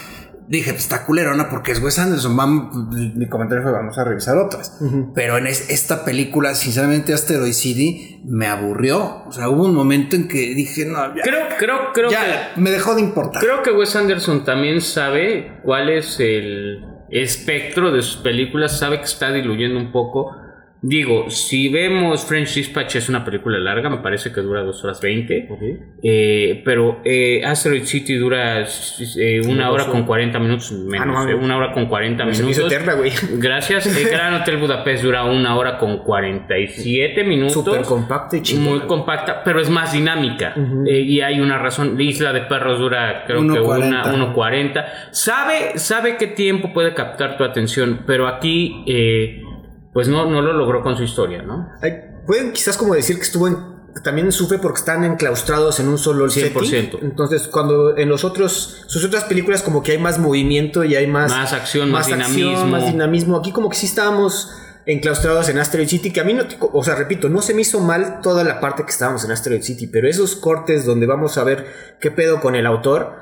[0.58, 1.48] dije, pues está culero, ¿no?
[1.48, 2.36] Porque es Wes Anderson.
[3.16, 4.78] mi comentario fue, vamos a revisar otras.
[5.14, 9.24] Pero en esta película, sinceramente, Asteroid City me aburrió.
[9.26, 12.70] O sea, hubo un momento en que dije, no, ya, Creo, creo, creo ya me
[12.70, 13.42] dejó de importar.
[13.42, 19.04] Creo que Wes Anderson también sabe cuál es el espectro de sus películas, sabe que
[19.04, 20.36] está diluyendo un poco.
[20.84, 25.00] Digo, si vemos French Dispatch es una película larga, me parece que dura 2 horas
[25.00, 25.46] 20.
[25.48, 25.62] Ok.
[26.02, 28.64] Eh, pero eh, Asteroid City dura
[29.16, 31.00] eh, una hora con 40 minutos menos.
[31.00, 31.34] Ah, no mames.
[31.34, 32.72] eh, una hora con 40 Se me hizo minutos.
[32.72, 33.12] eterna, güey.
[33.38, 33.86] Gracias.
[33.86, 37.52] El Gran Hotel Budapest dura una hora con 47 minutos.
[37.52, 38.70] Súper compacta y chingona.
[38.78, 40.54] Muy compacta, pero es más dinámica.
[40.86, 42.00] Eh, y hay una razón.
[42.00, 43.86] Isla de Perros dura, creo que 1.40.
[43.86, 44.84] una 1.40.
[45.12, 49.41] Sabe, sabe qué tiempo puede captar tu atención, pero aquí, eh,
[49.92, 51.70] pues no, no lo logró con su historia, ¿no?
[51.80, 53.56] Ay, Pueden quizás como decir que estuvo en,
[54.04, 56.30] también sufre porque están enclaustrados en un solo 100%.
[56.30, 57.00] setting.
[57.02, 61.06] Entonces, cuando en los otros, sus otras películas como que hay más movimiento y hay
[61.06, 62.66] más, Más acción, más acción, dinamismo.
[62.66, 63.36] más dinamismo.
[63.38, 64.52] Aquí como que sí estábamos
[64.86, 67.80] enclaustrados en Asteroid City, que a mí no, o sea, repito, no se me hizo
[67.80, 71.44] mal toda la parte que estábamos en Asteroid City, pero esos cortes donde vamos a
[71.44, 71.66] ver
[72.00, 73.14] qué pedo con el autor,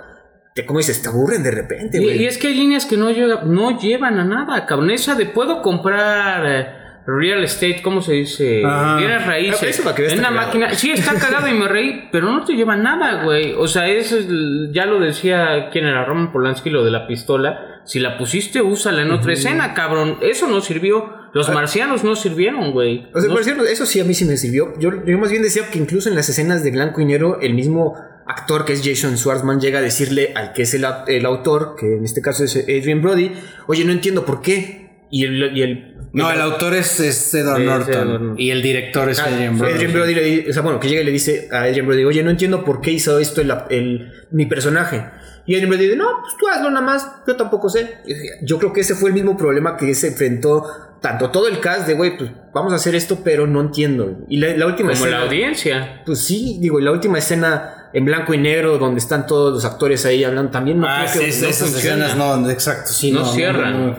[0.55, 2.23] te como dices, te aburren de repente, Y, güey.
[2.23, 4.91] y es que hay líneas que no, llega- no llevan a nada, cabrón.
[4.91, 6.67] Esa de puedo comprar eh,
[7.07, 8.63] real estate, ¿cómo se dice?
[8.65, 9.63] Ah, raíces.
[9.63, 10.47] eso para que veas en una cagado.
[10.47, 10.75] máquina.
[10.75, 13.55] Sí, está cagado y me reí, pero no te lleva a nada, güey.
[13.55, 14.27] O sea, eso es,
[14.73, 17.81] ya lo decía quién era Roman Polanski, lo de la pistola.
[17.85, 20.19] Si la pusiste, úsala en otra escena, cabrón.
[20.21, 21.19] Eso no sirvió.
[21.33, 23.07] Los marcianos no sirvieron, güey.
[23.15, 24.75] O sea, No- por cierto, eso sí a mí sí me sirvió.
[24.79, 27.55] Yo, yo más bien decía que incluso en las escenas de blanco y negro, el
[27.55, 27.95] mismo
[28.31, 31.97] actor que es Jason Schwartzman llega a decirle al que es el, el autor, que
[31.97, 33.33] en este caso es Adrian Brody,
[33.66, 34.88] oye, no entiendo por qué.
[35.11, 38.35] Y el, y el- No, el autor es, es Edward Es Norton.
[38.38, 39.73] Y el director es Ah, Adrian Brody.
[39.75, 42.05] Adrian Brody le dice, o sea, bueno, que llega y le dice a Adrian Brody,
[42.05, 45.05] oye, no entiendo por qué hizo esto el, el- mi personaje.
[45.47, 47.95] Y Adrian Brody dice, no, pues tú hazlo nada más, yo tampoco sé.
[48.43, 50.64] Yo creo que ese fue el mismo problema que se enfrentó
[51.01, 54.19] tanto todo el cast de, güey, pues vamos a hacer esto, pero no entiendo.
[54.29, 56.03] Y la, la última Como la escena- audiencia.
[56.07, 59.64] Pues sí, digo, y la última escena en blanco y negro donde están todos los
[59.64, 62.07] actores ahí hablando también no Ah, creo que sí, no esas funciona.
[62.07, 63.11] escenas no, exacto, sí.
[63.12, 63.96] no, no, cierran.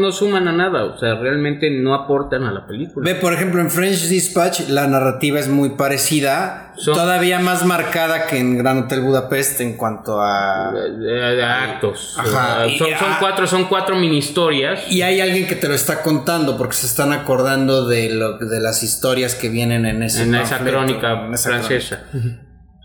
[0.00, 0.84] No, suman a nada.
[0.84, 3.04] O sea, realmente no aportan a la película.
[3.04, 8.26] Ve, por ejemplo, en French Dispatch la narrativa es muy parecida, Son- todavía más marcada
[8.26, 10.72] que en Gran Hotel Budapest en cuanto a...
[10.74, 10.90] Eh,
[11.36, 12.16] de actos.
[12.18, 12.66] Ajá.
[12.66, 13.16] Eh, son, ah.
[13.20, 14.80] cuatro, son cuatro mini historias.
[14.90, 18.60] Y hay alguien que te lo está contando porque se están acordando de, lo, de
[18.60, 22.04] las historias que vienen en ese en esa crónica en esa francesa.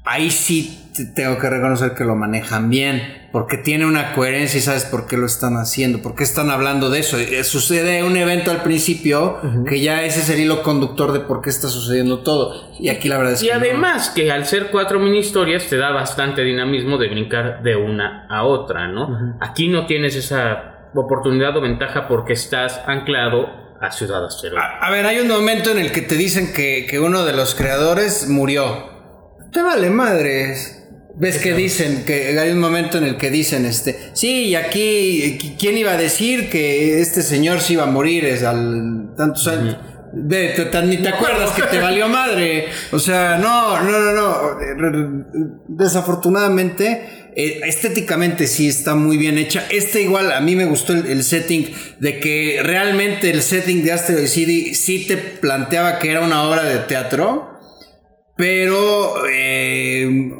[0.08, 4.62] Ahí sí te- tengo que reconocer que lo manejan bien, porque tiene una coherencia y
[4.62, 7.20] sabes por qué lo están haciendo, por qué están hablando de eso.
[7.20, 11.42] Eh, Sucede un evento al principio que ya ese es el hilo conductor de por
[11.42, 12.72] qué está sucediendo todo.
[12.80, 13.60] Y aquí la verdad es Y que no.
[13.60, 18.26] además que al ser cuatro mini historias te da bastante dinamismo de brincar de una
[18.30, 19.36] a otra, ¿no?
[19.42, 23.46] Aquí no tienes esa oportunidad o ventaja porque estás anclado
[23.80, 24.60] a Ciudad Asteroide.
[24.60, 27.34] A, a ver, hay un momento en el que te dicen que, que uno de
[27.34, 28.97] los creadores murió.
[29.52, 30.74] Te vale madres.
[31.20, 32.04] ¿Ves que dicen?
[32.06, 35.98] Que hay un momento en el que dicen, este, sí, y aquí, ¿quién iba a
[35.98, 39.78] decir que este señor se iba a morir es al tantos años?
[40.30, 42.68] Te- te- ni te acuerdas que te valió madre.
[42.92, 44.58] O sea, no, no, no, no.
[45.68, 49.66] Desafortunadamente, eh, estéticamente sí está muy bien hecha.
[49.72, 53.92] Este igual, a mí me gustó el, el setting de que realmente el setting de
[53.92, 57.57] Asteroid City sí te planteaba que era una obra de teatro.
[58.38, 60.32] Pero eh,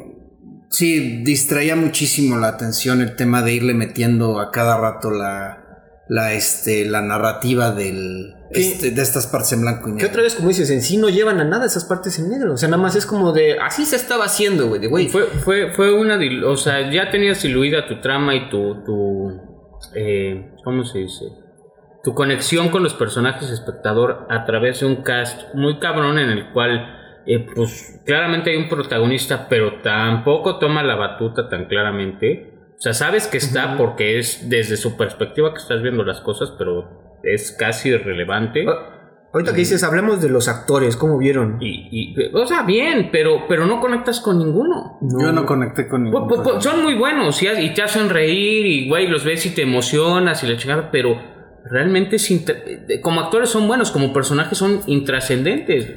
[0.70, 5.64] sí, distraía muchísimo la atención el tema de irle metiendo a cada rato la,
[6.08, 10.08] la, este, la narrativa del, este, de estas partes en blanco y Que negro.
[10.10, 12.54] otra vez, como dices, en sí no llevan a nada esas partes en negro.
[12.54, 13.58] O sea, nada más es como de.
[13.58, 14.80] Así se estaba haciendo, güey.
[14.80, 15.08] De güey.
[15.08, 16.18] Fue, fue, fue una.
[16.46, 18.84] O sea, ya tenías diluida tu trama y tu.
[18.84, 19.40] tu
[19.94, 21.24] eh, ¿Cómo se dice?
[22.04, 26.52] Tu conexión con los personajes espectador a través de un cast muy cabrón en el
[26.52, 26.94] cual.
[27.28, 32.54] Eh, pues claramente hay un protagonista, pero tampoco toma la batuta tan claramente.
[32.76, 36.52] O sea, sabes que está porque es desde su perspectiva que estás viendo las cosas,
[36.58, 38.64] pero es casi irrelevante.
[38.68, 38.94] Ah,
[39.30, 41.58] Ahorita que dices, hablamos de los actores, ¿cómo vieron?
[41.60, 44.98] Y, y- o sea, bien, pero, pero no conectas con ninguno.
[45.02, 46.62] Yo no conecté con Pu- ningún pu- pu- personaje.
[46.62, 50.42] son muy buenos y, y te hacen reír y güey los ves y te emocionas
[50.42, 51.20] y la chingada, pero
[51.70, 52.32] realmente es
[53.02, 55.92] como actores son buenos, como personajes son intrascendentes.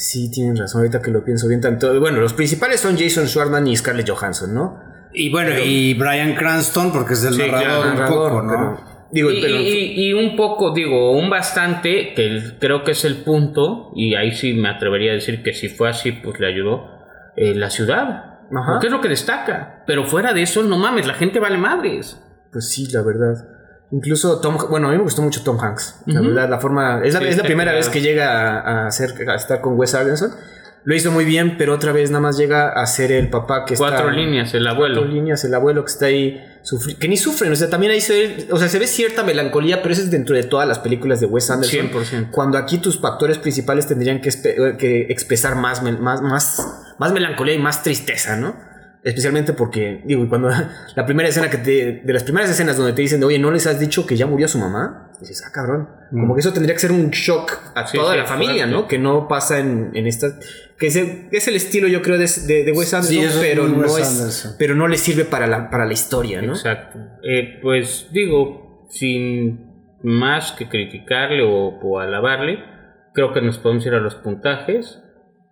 [0.00, 1.98] Sí, tienen razón, ahorita que lo pienso bien tanto.
[1.98, 4.78] Bueno, los principales son Jason Schwartzman y Scarlett Johansson, ¿no?
[5.12, 8.48] Y bueno, y Brian Cranston, porque es el Sí, narrador claro, un narrador, poco, ¿no?
[8.52, 12.92] pero- digo, y, pero- y- y un poco, digo, un bastante, que el- creo que
[12.92, 16.38] es el punto, y ahí sí me atrevería a decir que si fue así, pues
[16.38, 16.96] le ayudó
[17.36, 18.08] eh, la ciudad.
[18.52, 18.72] Ajá.
[18.72, 19.82] Porque es lo que destaca.
[19.86, 22.20] Pero fuera de eso, no mames, la gente vale madres.
[22.52, 23.34] Pues sí, la verdad.
[23.90, 26.02] Incluso Tom, bueno, a mí me gustó mucho Tom Hanks.
[26.06, 28.84] La verdad, la forma, es la, Sí, es la está primera vez que llega a,
[28.84, 30.30] a hacer, a estar con Wes Anderson.
[30.84, 33.74] lo hizo muy bien, pero otra vez nada más llega a ser el papá que
[33.74, 33.88] está...
[33.88, 34.96] Cuatro líneas, el abuelo.
[34.96, 36.42] Cuatro líneas, el abuelo que está ahí,
[37.00, 39.80] que ni sufren, o sea, también ahí se ve, o sea, se ve cierta melancolía,
[39.80, 41.90] pero eso es dentro de todas las películas de Wes Anderson.
[41.90, 42.30] 100%.
[42.30, 44.30] Cuando aquí tus actores principales tendrían que,
[44.78, 48.67] que expresar más, más, más, más melancolía y más tristeza, ¿no?
[49.04, 50.50] Especialmente porque, digo, y cuando
[50.96, 53.66] la primera escena que te, de las primeras escenas donde te dicen, oye, ¿no les
[53.66, 55.12] has dicho que ya murió su mamá?
[55.20, 55.88] Dices, ah, cabrón.
[56.10, 58.66] Como que eso tendría que ser un shock a Sí, toda sí, la familia.
[58.66, 58.86] ¿no?
[58.86, 60.28] Que no pasa en, en esta.
[60.78, 63.66] Que es el, es el estilo, yo creo, de, de, de Wes Anderson, es pero,
[63.66, 66.52] no Wes es, pero no le sirve para la, para la historia, ¿no?
[66.52, 66.98] Exacto.
[67.22, 72.60] Eh, pues digo, sin más que criticarle o, o alabarle,
[73.12, 75.02] creo que nos podemos ir a los puntajes.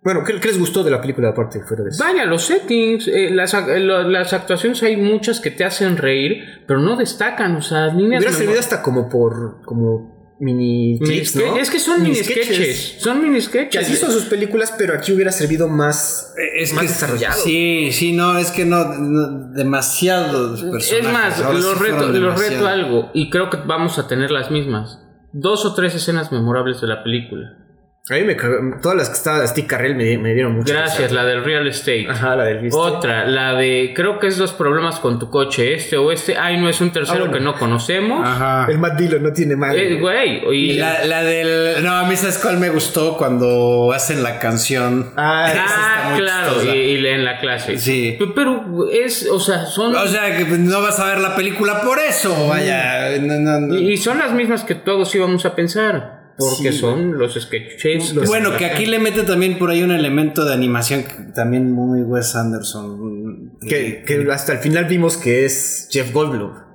[0.07, 2.01] Bueno, ¿qué, qué les gustó de la película aparte fuera de eso?
[2.01, 6.79] Vaya, los settings, eh, las, eh, las actuaciones hay muchas que te hacen reír, pero
[6.79, 11.57] no destacan, o sea, líneas Hubiera servido hasta como por como mini mini clips, ¿no?
[11.57, 12.95] Es que son mini sketches.
[12.99, 13.83] Son mini Que sketches.
[13.83, 17.43] así son sus películas, pero aquí hubiera servido más, Es más que desarrollado.
[17.43, 21.05] Sí, sí, no, es que no, no- demasiados personajes.
[21.05, 24.07] Es más, Ahora lo sí reto, fueron lo reto algo, y creo que vamos a
[24.07, 25.01] tener las mismas.
[25.33, 27.66] Dos o tres escenas memorables de la película.
[28.09, 28.35] A mí me
[28.81, 30.73] todas las que estaba de Steve Carrell me, me dieron mucho.
[30.73, 32.07] Gracias, la del real estate.
[32.09, 32.69] Ajá, la del.
[32.71, 36.37] Otra, la de creo que es los problemas con tu coche, este o este.
[36.37, 37.33] Ay, no es un tercero Ah, bueno.
[37.33, 38.25] que no conocemos.
[38.25, 38.67] Ajá.
[38.69, 39.77] El Matt Dillon no tiene mal.
[39.77, 41.83] Eh, güey, y- la, la del.
[41.83, 43.17] No, a mí, ¿sabes cuál me gustó?
[43.17, 45.11] Cuando hacen la canción.
[45.17, 46.75] Ah, Ah, muy claro, y, chistosa.
[46.77, 47.77] y en la clase.
[47.77, 48.15] Sí.
[48.17, 49.93] Pe- Pero es, o sea, son.
[49.93, 52.47] O sea, que no vas a ver la película por eso.
[52.47, 53.17] Vaya.
[53.19, 53.75] no, no, no.
[53.77, 56.16] y y son las mismas que todos íbamos a pensar.
[56.37, 58.13] Porque Sí, son los sketches.
[58.13, 61.71] los- Bueno, que aquí le mete también por ahí un elemento de animación que también
[61.71, 63.57] muy Wes Anderson.
[63.67, 66.67] que, que hasta el final vimos que es Jeff Goldblum.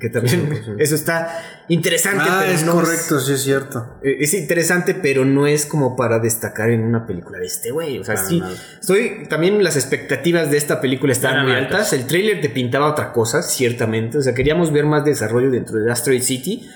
[0.00, 2.22] Que también eso está interesante.
[2.28, 3.96] Ah, pero es no correcto, sí es cierto.
[4.04, 7.98] Eh, Es interesante, pero no es como para destacar en una película de este güey.
[7.98, 8.38] O sea, sí.
[8.38, 8.54] nada.
[8.80, 9.24] Estoy.
[9.28, 11.72] También las expectativas de esta película están Eran muy altas.
[11.74, 11.92] altas.
[11.94, 14.18] El tráiler te pintaba otra cosa, ciertamente.
[14.18, 16.70] O sea, queríamos ver más desarrollo dentro de Asteroid City.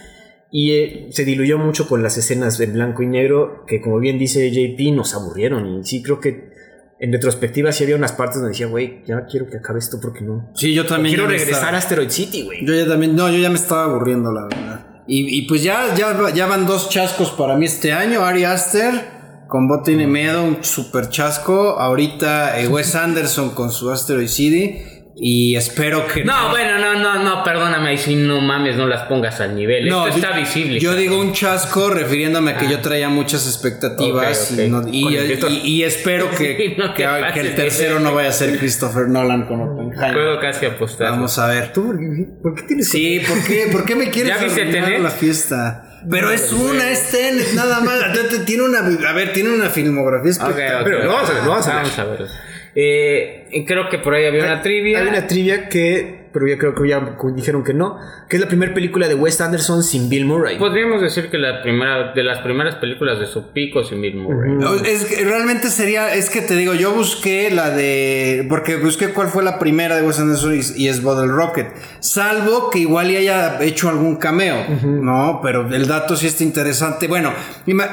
[0.55, 4.19] Y eh, se diluyó mucho con las escenas en blanco y negro, que como bien
[4.19, 5.79] dice JP, nos aburrieron.
[5.81, 6.53] Y sí, creo que
[7.01, 10.21] en retrospectiva sí había unas partes donde decía, güey, ya quiero que acabe esto porque
[10.21, 10.51] no.
[10.55, 11.15] Sí, yo también.
[11.15, 12.67] quiero regresar estaba- a Asteroid City, güey.
[12.67, 14.87] Yo ya también, no, yo ya me estaba aburriendo, la verdad.
[15.09, 18.21] Y, y pues ya, ya, ya van dos chascos para mí este año.
[18.21, 18.93] Ari Aster
[19.49, 21.79] con Botin y Medo, un super chasco.
[21.81, 24.79] Ahorita eh, Wes Anderson con su Asteroid City.
[25.15, 26.25] Y espero que.
[26.25, 29.89] No, bueno, no, no, no, perdóname, ahí sí no mames, no las pongas al nivel.
[29.89, 30.81] No, Esto yo- está visible.
[30.81, 36.31] Yo digo un chasco refiriéndome a que yo traía muchas expectativas y, no- y- espero
[36.31, 37.05] que, Sí, no que,
[37.41, 40.13] el tercero no vaya a ser Christopher Nolan con Oppenheimer.
[40.15, 41.11] Puedo casi apostar.
[41.11, 41.73] Vamos a ver.
[41.73, 44.63] ¿Tú por qué, por qué tienes Sí, ¿por qué, ¿por qué me quieres ¿Ya viste
[44.63, 45.89] arruinar la fiesta?
[46.11, 48.01] Pero es una, es Tenet, nada más.
[48.45, 50.85] Tiene una, a ver, tiene una filmografía espectacular.
[50.85, 51.83] Pero no vamos a ver, no vamos a ver.
[51.83, 52.52] Vamos a ver.
[52.75, 55.01] Eh, creo que por ahí había una trivia.
[55.01, 58.49] Hay una trivia que, pero ya creo que ya dijeron que no, que es la
[58.49, 60.59] primera película de Wes Anderson sin Bill Murray.
[60.59, 64.53] Podríamos decir que la primera de las primeras películas de su pico sin Bill Murray.
[64.53, 69.09] No, Es que realmente sería, es que te digo, yo busqué la de, porque busqué
[69.09, 71.69] cuál fue la primera de Wes Anderson y, y es Bottle Rocket,
[72.01, 75.41] salvo que igual y haya hecho algún cameo, ¿no?
[75.43, 77.09] Pero el dato sí está interesante.
[77.09, 77.33] Bueno,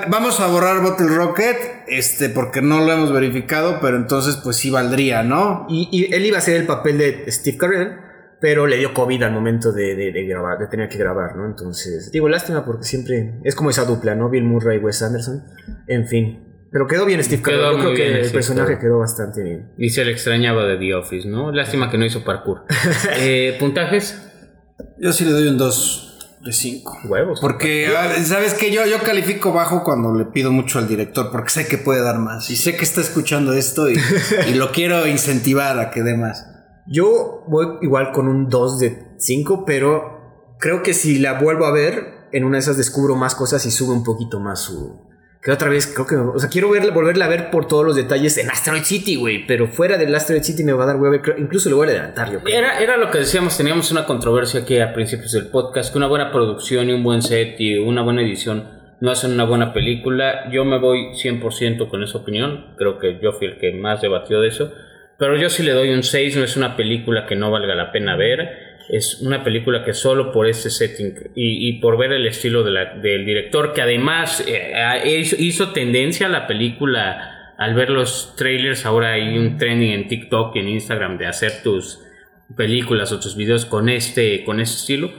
[0.10, 4.70] vamos a borrar Bottle Rocket, este, porque no lo hemos verificado, pero entonces pues sí
[4.70, 5.66] valdría, ¿no?
[5.70, 8.09] Y, y él iba a hacer el papel de Steve Carell,
[8.42, 11.46] pero le dio COVID al momento de, de- de grabar, de tener que grabar, ¿no?
[11.46, 14.30] Entonces, digo, lástima porque siempre es como esa dupla, ¿no?
[14.30, 15.44] Bill Murray y Wes Anderson.
[15.88, 16.46] En fin.
[16.72, 17.60] Pero quedó bien Steve Carell.
[17.62, 19.72] Quedó Yo creo muy que bien el Steve personaje quedó bastante bien.
[19.78, 21.52] Y se le extrañaba de The Office, ¿no?
[21.52, 22.66] Lástima que no hizo parkour.
[23.18, 24.22] Eh, ¿Puntajes?
[25.00, 26.06] Yo sí le doy un 2
[26.46, 27.00] de 5.
[27.06, 27.40] Huevos.
[27.42, 27.90] Porque,
[28.24, 31.78] ¿sabes que Yo, yo califico bajo cuando le pido mucho al director, porque sé que
[31.80, 32.50] puede dar más.
[32.52, 33.96] Y sé que está escuchando esto y,
[34.48, 36.46] y lo quiero incentivar a que dé más.
[36.92, 41.72] Yo voy igual con un 2 de 5, pero creo que si la vuelvo a
[41.72, 45.08] ver, en una de esas descubro más cosas y sube un poquito más su...
[45.42, 46.16] Que otra vez, creo que...
[46.16, 49.48] O sea, quiero verla, volverla a ver por todos los detalles en Asteroid City, güey.
[49.48, 52.30] Pero fuera del Asteroid City me va a dar creo- Incluso lo voy a adelantar,
[52.32, 52.40] yo.
[52.46, 56.08] Era, era lo que decíamos, teníamos una controversia aquí a principios del podcast, que una
[56.08, 58.68] buena producción y un buen set y una buena edición
[59.00, 60.52] no hacen una buena película.
[60.52, 64.42] Yo me voy 100% con esa opinión, creo que yo fui el que más debatió
[64.42, 64.74] de eso,
[65.20, 67.92] pero yo sí le doy un 6, no es una película que no valga la
[67.92, 72.26] pena ver, es una película que solo por este setting y, y por ver el
[72.26, 74.74] estilo de la- del director, que además eh,
[75.06, 80.08] hizo, hizo tendencia a la película al ver los trailers, ahora hay un trending en
[80.08, 82.00] TikTok y en Instagram de hacer tus
[82.56, 85.12] películas o tus videos con este, con este estilo.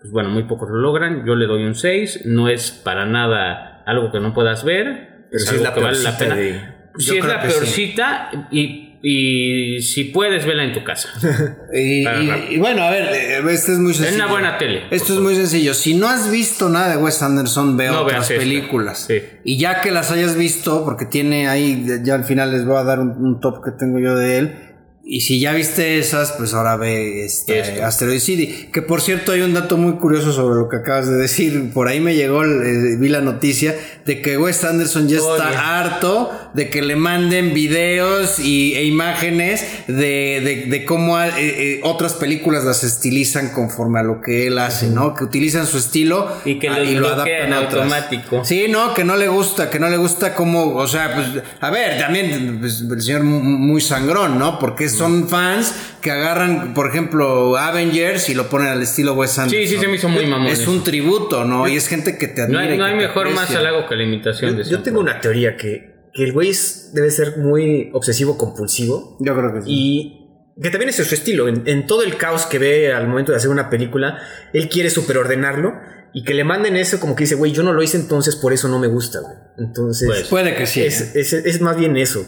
[0.00, 1.24] Pues bueno, muy pocos lo logran.
[1.26, 2.26] Yo le doy un 6.
[2.26, 4.84] No es para nada algo que no puedas ver.
[5.30, 6.36] Pero es sí es la que vale la pena.
[6.36, 6.60] de-
[6.98, 7.48] Si es la sí.
[7.48, 11.08] peorcita y, y si puedes, vela en tu casa.
[11.72, 14.24] Y, bueno, a ver, eh, esto es muy sencillo.
[14.24, 15.74] una buena tele, Esto es muy sencillo.
[15.74, 19.04] Si no has visto nada de Wes Anderson, ve No otras películas.
[19.08, 19.22] Sí.
[19.44, 22.84] Y ya que las hayas visto, porque tiene ahí, ya al final les voy a
[22.84, 24.65] dar un, un top que tengo yo de él.
[25.08, 27.80] Y si ya viste esas, pues ahora ve este.
[27.80, 28.68] Asteroid City.
[28.72, 31.70] Que por cierto, hay un dato muy curioso sobre lo que acabas de decir.
[31.72, 36.32] Por ahí me llegó, eh, vi la noticia de que Wes Anderson ya está harto
[36.54, 39.94] de que le manden videos y, e imágenes de,
[40.42, 44.88] de- de cómo eh, eh, otras películas las estilizan conforme a lo que él hace,
[44.88, 45.14] ¿no?
[45.14, 47.74] Que utilizan su estilo Y que lo en a otras.
[47.74, 48.44] automático.
[48.44, 51.70] Sí, no, que no le gusta, que no le gusta cómo, o sea, pues, a
[51.70, 54.58] ver, también pues, el señor mu- muy sangrón, ¿no?
[54.58, 59.60] Porque son fans que agarran, por ejemplo, Avengers y lo ponen al estilo Wes Anderson.
[59.66, 60.70] Sí, sí, se me hizo muy mamón Es eso.
[60.70, 61.68] un tributo, ¿no?
[61.68, 62.72] Y es gente que te No admira.
[62.72, 65.94] hay, no hay mejor más halago que la imitación de Yo tengo una teoría que,
[66.12, 66.52] que el güey
[66.92, 69.66] debe ser muy obsesivo compulsivo Yo creo que sí.
[69.68, 70.22] y
[70.62, 71.48] que también es su estilo.
[71.48, 74.18] En, en todo el caos que ve al momento de hacer una película,
[74.54, 75.74] él quiere superordenarlo
[76.14, 78.54] y que le manden eso como que dice, güey, yo no lo hice entonces por
[78.54, 79.34] eso no me gusta, güey.
[79.58, 80.80] Entonces, Pues, Puede que sí.
[80.80, 80.86] ¿eh?
[80.86, 82.26] es, es- es más bien eso.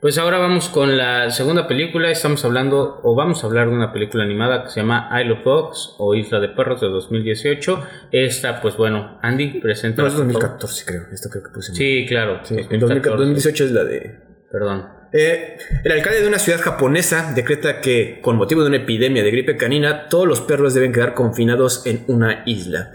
[0.00, 2.10] Pues ahora vamos con la segunda película.
[2.10, 5.44] Estamos hablando, o vamos a hablar de una película animada que se llama Isle of
[5.44, 7.82] Dogs o Isla de Perros de 2018.
[8.10, 10.00] Esta, pues bueno, Andy, presenta.
[10.00, 11.74] No, es 2014 creo, esto creo que puse.
[11.74, 12.40] Sí, claro.
[12.44, 13.10] Sí, en 2014.
[13.10, 14.20] 2018 es la de...
[14.50, 14.88] Perdón.
[15.12, 19.30] Eh, el alcalde de una ciudad japonesa decreta que, con motivo de una epidemia de
[19.30, 22.90] gripe canina, todos los perros deben quedar confinados en una isla.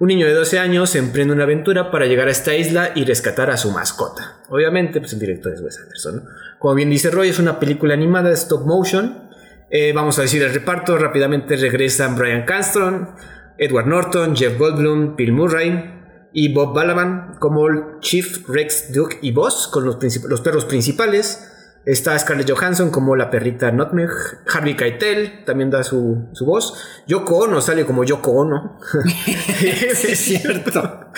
[0.00, 3.50] Un niño de 12 años emprende una aventura para llegar a esta isla y rescatar
[3.50, 4.36] a su mascota.
[4.48, 6.24] Obviamente, pues el director es Wes Anderson.
[6.60, 9.28] Como bien dice Roy, es una película animada de stop motion.
[9.70, 10.96] Eh, vamos a decir el reparto.
[10.96, 13.10] Rápidamente regresan Brian Cranston,
[13.58, 15.94] Edward Norton, Jeff Goldblum, Bill Murray
[16.32, 21.57] y Bob Balaban como Chief Rex Duke y Boss con los perros principales.
[21.90, 24.10] Está Scarlett Johansson como la perrita Nutmeg.
[24.52, 26.74] Harvey Keitel también da su, su voz.
[27.06, 28.78] Yoko Ono sale como Yoko Ono.
[29.62, 31.10] es cierto.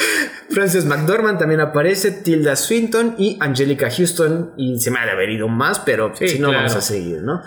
[0.51, 2.11] Frances McDormand también aparece.
[2.13, 4.53] Tilda Swinton y Angelica Houston.
[4.57, 6.65] Y se me ha de haber ido más, pero Sí, si no, claro.
[6.67, 7.41] vamos a seguir, ¿no?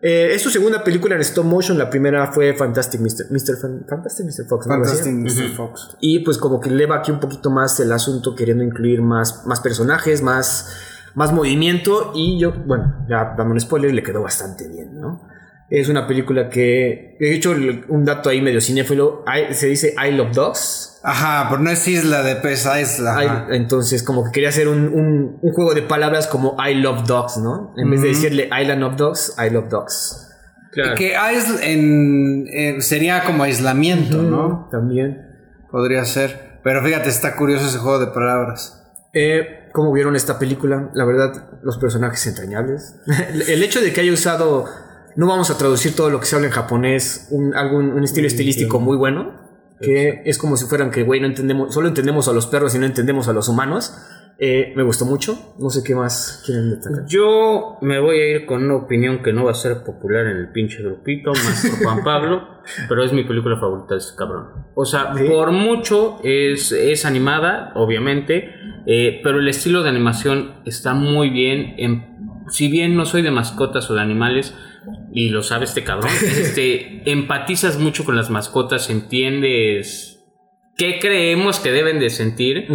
[0.00, 1.76] Eh, es su segunda película en stop motion.
[1.78, 3.30] La primera fue Fantastic Mr.
[3.30, 3.56] Mr.
[3.60, 4.46] Fan- Fantastic Mr.
[4.48, 4.66] Fox.
[4.66, 4.74] ¿no?
[4.74, 5.12] Fantastic.
[5.12, 5.56] Mr.
[5.56, 5.96] Fox.
[6.00, 9.60] Y pues como que eleva aquí un poquito más el asunto queriendo incluir más, más
[9.60, 10.68] personajes, más,
[11.14, 15.28] más movimiento y yo, bueno, ya dando un spoiler, le quedó bastante bien, ¿no?
[15.70, 17.54] Es una película que, de hecho,
[17.88, 21.00] un dato ahí medio cinéfilo, se dice I Love Dogs.
[21.02, 23.18] Ajá, pero no es isla de pesa, es la.
[23.18, 23.46] ajá.
[23.50, 27.04] I- entonces, como que quería hacer un, un- un juego de palabras como I Love
[27.06, 27.72] Dogs, ¿no?
[27.76, 30.30] En vez de decirle Island of Dogs, I Love Dogs.
[30.72, 30.94] Claro.
[30.96, 31.14] Que
[31.62, 34.68] en, eh, sería como aislamiento, ¿no?
[34.70, 35.18] También.
[35.70, 36.60] Podría ser.
[36.62, 38.82] Pero fíjate, está curioso ese juego de palabras.
[39.12, 40.88] Eh, ¿Cómo vieron esta película?
[40.94, 42.94] La verdad, los personajes entrañables.
[43.48, 44.66] El hecho de que haya usado,
[45.16, 48.28] no vamos a traducir todo lo que se habla en japonés, un, algún, un estilo
[48.28, 49.32] estilístico muy bueno,
[49.80, 52.78] que es como si fueran que, güey, no entendemos, solo entendemos a los perros y
[52.78, 53.96] no entendemos a los humanos.
[54.38, 55.54] Eh, me gustó mucho.
[55.58, 57.04] No sé qué más quieren destacar.
[57.06, 60.36] Yo me voy a ir con una opinión que no va a ser popular en
[60.38, 62.48] el pinche grupito, más por Juan Pablo,
[62.88, 64.48] pero es mi película favorita de este cabrón.
[64.74, 65.24] O sea, ¿Sí?
[65.28, 68.50] por mucho es, es animada, obviamente,
[68.86, 71.74] eh, pero el estilo de animación está muy bien.
[71.78, 72.14] En-
[72.50, 74.54] si bien no soy de mascotas o de animales,
[75.14, 80.13] y lo sabe este cabrón, este, empatizas mucho con las mascotas, entiendes
[80.76, 82.66] qué creemos que deben de sentir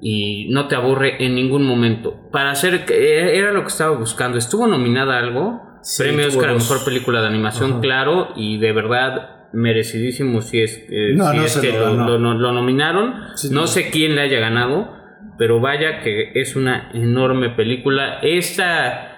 [0.00, 2.28] y no te aburre en ningún momento.
[2.30, 4.38] Para hacer que era lo que estaba buscando.
[4.38, 8.72] Estuvo nominada a algo, Sí, premio Oscar a mejor película de animación, claro, y de
[8.72, 12.18] verdad merecidísimo si es, eh, No, si no es que lo lo, ganó.
[12.18, 13.14] lo- lo nominaron.
[13.36, 13.66] Sí, no no.
[13.66, 14.92] sé quién le haya ganado,
[15.38, 18.18] pero vaya que es una enorme película.
[18.22, 19.14] Esta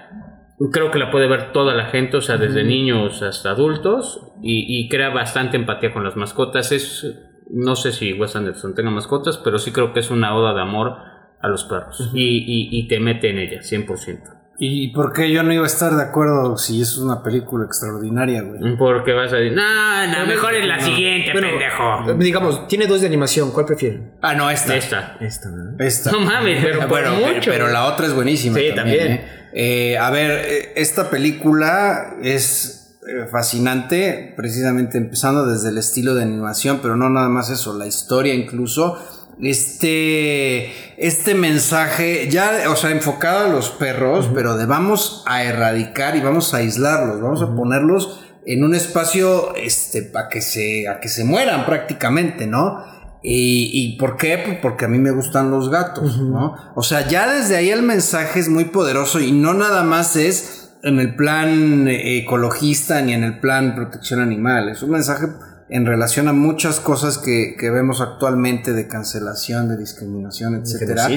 [0.73, 4.67] creo que la puede ver toda la gente, o sea, desde niños hasta adultos, y,
[4.69, 6.71] y crea bastante empatía con las mascotas.
[6.73, 7.07] Es,
[7.53, 10.63] no sé si Wes Anderson tenga mascotas, pero sí creo que es una oda de
[10.63, 10.97] amor
[11.41, 12.11] a los perros.
[12.15, 14.37] y, y- y te mete en ella, 100%.
[14.63, 18.43] ¿Y por qué yo no iba a estar de acuerdo si es una película extraordinaria,
[18.43, 18.77] güey?
[18.77, 22.15] Porque vas a decir, no, no, mejor es la siguiente, Bueno, pendejo.
[22.23, 23.53] Digamos, tiene dos de animación.
[23.53, 24.13] ¿Cuál prefieren?
[24.21, 24.77] Ah, no, esta.
[24.77, 25.17] Esta.
[25.19, 25.81] Esta, ¿verdad?
[25.81, 26.13] Esta.
[26.13, 27.51] No mames, pero por Bueno, mucho.
[27.51, 28.59] Pero la otra es buenísima.
[28.59, 29.13] Sí, también.
[29.13, 29.25] ¿eh?
[29.55, 32.80] Eh, a ver, eh, esta película es
[33.11, 37.89] eh, fascinante, precisamente empezando desde el estilo de animación, pero no nada más eso, la
[37.89, 38.99] historia incluso.
[39.43, 46.15] Este, este mensaje, ya, o sea, enfocado a los perros, pero de vamos a erradicar
[46.15, 51.01] y vamos a aislarlos, vamos a ponerlos en un espacio, este, para que se, a
[51.01, 52.85] que se mueran prácticamente, ¿no?
[53.25, 54.39] ¿Y, y por qué?
[54.39, 56.55] Pues porque a mí me gustan los gatos, ¿no?
[56.77, 60.60] O sea, ya desde ahí el mensaje es muy poderoso y no nada más es
[60.83, 64.69] en el plan eh, ecologista ni en el plan protección animal.
[64.69, 65.27] Es un mensaje
[65.69, 71.09] en relación a muchas cosas que, que vemos actualmente de cancelación, de discriminación, etcétera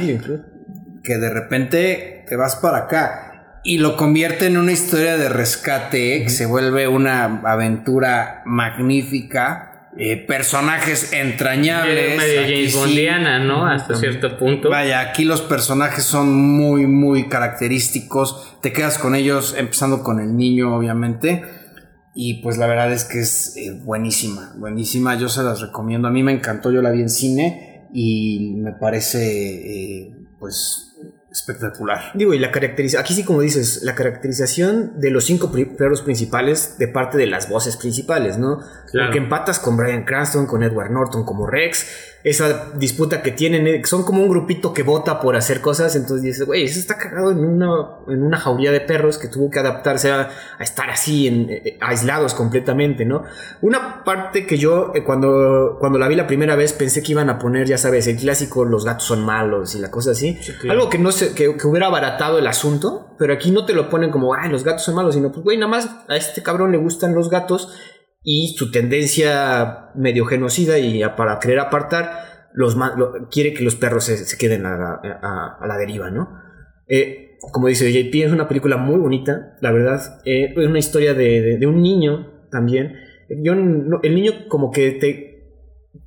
[1.04, 6.24] que de repente te vas para acá y lo convierte en una historia de rescate
[6.24, 9.73] que se vuelve una aventura magnífica.
[9.98, 12.18] Eh, personajes entrañables.
[12.18, 12.78] medio James sí.
[12.78, 13.68] Bondiana, ¿no?
[13.68, 14.70] Hasta cierto punto.
[14.70, 18.58] Vaya, aquí los personajes son muy, muy característicos.
[18.62, 21.44] Te quedas con ellos, empezando con el niño, obviamente.
[22.16, 25.16] Y pues la verdad es que es eh, buenísima, buenísima.
[25.16, 26.08] Yo se las recomiendo.
[26.08, 30.83] A mí me encantó, yo la vi en cine y me parece, eh, pues,
[31.34, 32.12] espectacular.
[32.14, 36.78] Digo, y la caracterización, aquí sí como dices, la caracterización de los cinco perros principales
[36.78, 38.60] de parte de las voces principales, ¿no?
[38.92, 39.08] Claro.
[39.08, 41.88] Porque empatas con Brian Cranston, con Edward Norton como Rex,
[42.24, 46.24] esa disputa que tienen, eh, son como un grupito que vota por hacer cosas, entonces
[46.24, 47.68] dices, güey, eso está cagado en una,
[48.08, 51.78] en una jauría de perros que tuvo que adaptarse a, a estar así, en, eh,
[51.82, 53.24] aislados completamente, ¿no?
[53.62, 57.30] Una parte que yo, eh, cuando, cuando la vi la primera vez, pensé que iban
[57.30, 60.80] a poner, ya sabes, el clásico, los gatos son malos y la cosa así, claro.
[60.80, 64.34] algo que no que, hubiera abaratado el asunto, pero aquí no te lo ponen como,
[64.36, 67.16] ay, los gatos son malos, sino pues, güey, nada más a este cabrón le gustan
[67.16, 67.74] los gatos
[68.24, 72.78] y su tendencia medio genocida y para querer apartar, los
[73.32, 76.30] quiere que los perros se, se queden a, la- deriva, ¿no?
[76.88, 80.00] Eh, como dice JP, es una película muy bonita, la verdad.
[80.26, 82.94] Eh, es una historia de, de- un niño también.
[83.44, 85.33] Yo el niño como que te...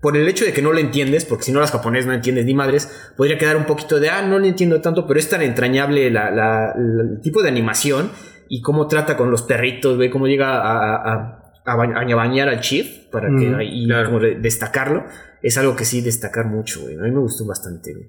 [0.01, 2.45] Por el hecho de que no lo entiendes, porque si no las japonés no entiendes
[2.45, 5.43] ni madres, podría quedar un poquito de, ah, no lo entiendo tanto, pero es tan
[5.43, 8.11] entrañable la- la- la- el tipo de animación
[8.49, 12.49] y cómo trata con los perritos, ve cómo llega a, a- a ba- a bañar
[12.49, 14.07] al chief para que Mm, y claro.
[14.07, 15.05] como de- destacarlo.
[15.43, 16.97] Es algo que sí destacar mucho, güey.
[16.97, 18.07] A mí me gustó bastante, güey.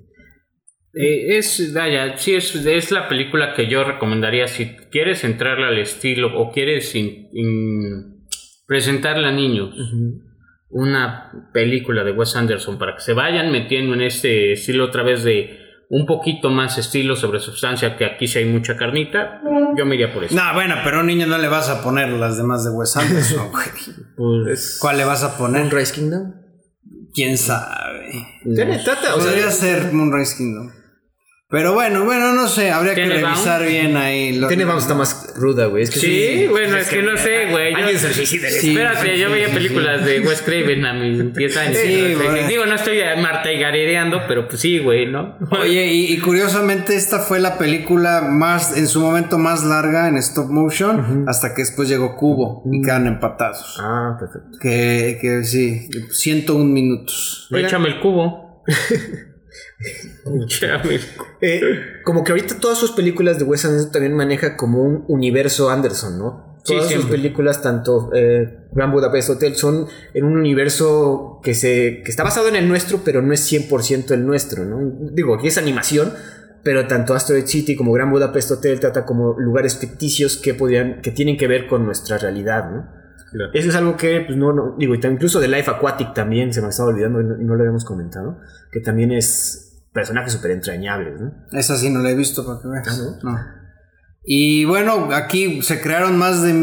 [0.95, 5.77] Eh, es, vaya, sí, es, es la película que yo recomendaría si quieres entrarle al
[5.77, 8.25] estilo o quieres in- in-
[8.65, 9.75] presentarle a niños
[10.69, 15.23] una película de Wes Anderson para que se vayan metiendo en este estilo otra vez
[15.23, 19.41] de un poquito más estilo sobre sustancia, que aquí sí hay mucha carnita,
[19.77, 20.35] yo me iría por eso.
[20.35, 22.97] No, bueno, pero a un niño no le vas a poner las demás de Wes
[22.97, 23.65] Anderson, güey.
[24.17, 25.61] Pues, ¿Cuál le vas a poner?
[25.61, 26.33] Moonrise Kingdom.
[27.13, 28.27] ¿Quién sabe?
[28.83, 30.76] Trata, o sea, Podría ser Moonrise Kingdom.
[31.49, 34.37] Pero bueno, bueno, no sé, habría que revisar bien ahí.
[34.37, 35.83] lo- Tenenbaum está más ruda, güey.
[35.83, 37.71] Es que Sí, bueno, es que no sé, güey.
[37.71, 38.71] yo- Alguien se suicida Sí.
[38.71, 41.77] Espérate, yo veía películas de Wes Craven a mis 10 años.
[41.77, 42.15] Sí.
[42.49, 45.37] Digo, no estoy Marta y garereando, pero pues sí, güey, ¿no?
[45.61, 50.17] Oye, y, y curiosamente esta fue la película más, en su momento más larga en
[50.17, 53.77] stop motion, hasta que después llegó Cubo y quedan empatados.
[53.81, 54.57] Ah, perfecto.
[54.59, 57.47] Que, que sí, 101 minutos.
[57.55, 58.63] Échame el cubo.
[61.39, 61.61] Eh,
[62.03, 66.17] como que ahorita todas sus películas de Wes Anderson también maneja como un universo Anderson,
[66.17, 66.57] ¿no?
[66.63, 67.11] Sí, Todas sus siempre.
[67.11, 72.47] películas, tanto eh, Grand Budapest Hotel, son en un universo que, se, que está basado
[72.47, 74.79] en el nuestro, pero no es 100% el nuestro, ¿no?
[75.13, 76.11] Digo, aquí es animación,
[76.63, 81.11] pero tanto Asteroid City como Grand Budapest Hotel trata como lugares ficticios que, podían, que
[81.11, 82.87] tienen que ver con nuestra realidad, ¿no?
[83.31, 83.51] Claro.
[83.53, 86.69] Eso es algo que, pues no, no digo, incluso de Life Aquatic también se me
[86.69, 88.39] estaba olvidando y no, y no lo habíamos comentado,
[88.71, 89.66] que también es
[89.97, 91.33] personajes súper entrañables, ¿no?
[91.53, 92.87] Esa sí no la he visto para que veas.
[92.87, 93.31] Ah, ¿no?
[93.31, 93.39] No.
[94.23, 96.53] Y bueno, aquí se crearon más de.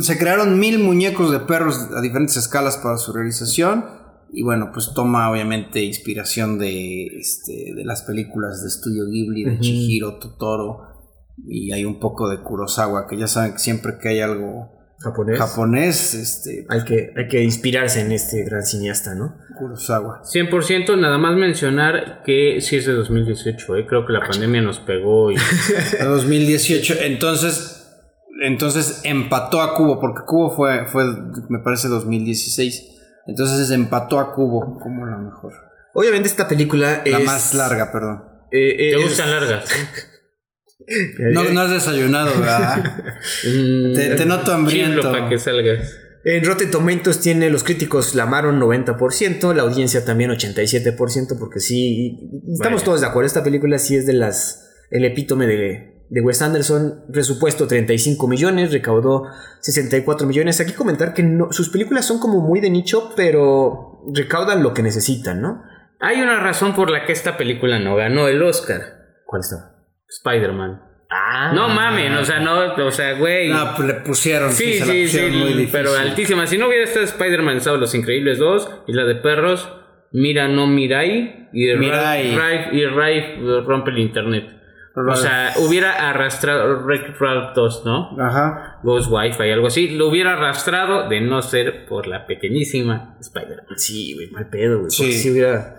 [0.00, 3.84] Se crearon mil muñecos de perros a diferentes escalas para su realización.
[4.32, 9.60] Y bueno, pues toma obviamente inspiración de, este, de las películas de Estudio Ghibli, de.
[9.60, 10.78] Chihiro, Totoro.
[11.46, 14.70] Y hay un poco de Kurosawa, que ya saben que siempre que hay algo
[15.02, 15.38] Japonés.
[15.38, 19.36] japonés, este, Hay que, hay que inspirarse en este gran cineasta, ¿no?
[19.58, 20.22] Kurosawa.
[20.24, 23.86] 100% nada más mencionar que sí es de 2018, ¿eh?
[23.86, 25.36] creo que la pandemia nos pegó y...
[25.98, 26.94] De 2018.
[27.02, 27.88] Entonces,
[28.44, 31.04] entonces empató a Cubo, porque Cubo fue, fue,
[31.48, 32.88] me parece, 2016.
[33.26, 35.52] Entonces empató a Cubo como la mejor.
[35.94, 37.24] Obviamente esta película La es...
[37.24, 38.24] más larga, perdón.
[38.50, 39.64] eh, eh, ¿Te es- gustan largas?
[41.32, 43.04] No, no has desayunado, ¿verdad?
[43.42, 45.02] Te- te noto hambriento.
[45.10, 45.96] para que salgas.
[46.24, 52.30] En Rotten Tomatoes tiene, los críticos la amaron 90%, la audiencia también 87%, porque sí,
[52.52, 52.84] estamos Vaya.
[52.84, 57.06] todos de acuerdo, esta película sí es de las, el epítome de, de Wes Anderson,
[57.12, 59.24] presupuesto 35 millones, recaudó
[59.62, 60.60] 64 millones.
[60.60, 64.82] Aquí comentar que no- sus películas son como muy de nicho, pero recaudan lo que
[64.84, 65.62] necesitan, ¿no?
[65.98, 68.80] Hay una razón por la que esta película no ganó el Oscar.
[69.26, 69.71] ¿Cuál está?
[70.18, 70.82] Spider-Man.
[71.10, 73.48] Ah, No mamen, o sea, no, o sea, güey.
[73.50, 75.68] No, pues le pusieron, sí, Sí, se la sí, sí, pusieron muy difícil.
[75.72, 76.46] pero altísima.
[76.46, 79.68] Si no hubiera estado Spider-Man, Los Increíbles 2 y la de perros,
[80.12, 81.48] Mira, no Mirai.
[81.52, 82.76] Y Mirai.
[82.76, 84.58] Y Rai rompe el internet.
[84.94, 88.10] O sea, hubiera arrastrado Ralph 2, ¿no?
[88.20, 88.78] Ajá.
[88.82, 89.88] Ghost Wi-Fi, algo así.
[89.88, 93.78] Lo hubiera arrastrado de no ser por la pequeñísima Spider-Man.
[93.78, 94.90] Sí, güey, mal pedo, güey.
[94.90, 95.12] Sí.
[95.14, 95.76] Si hubiera.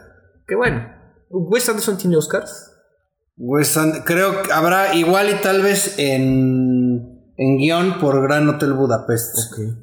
[0.48, 0.92] Qué bueno.
[1.30, 2.73] ¿Wes Anderson tiene Oscars?
[3.46, 8.72] Wes And- creo que habrá igual y tal vez en, en guion por Gran Hotel
[8.72, 9.36] Budapest.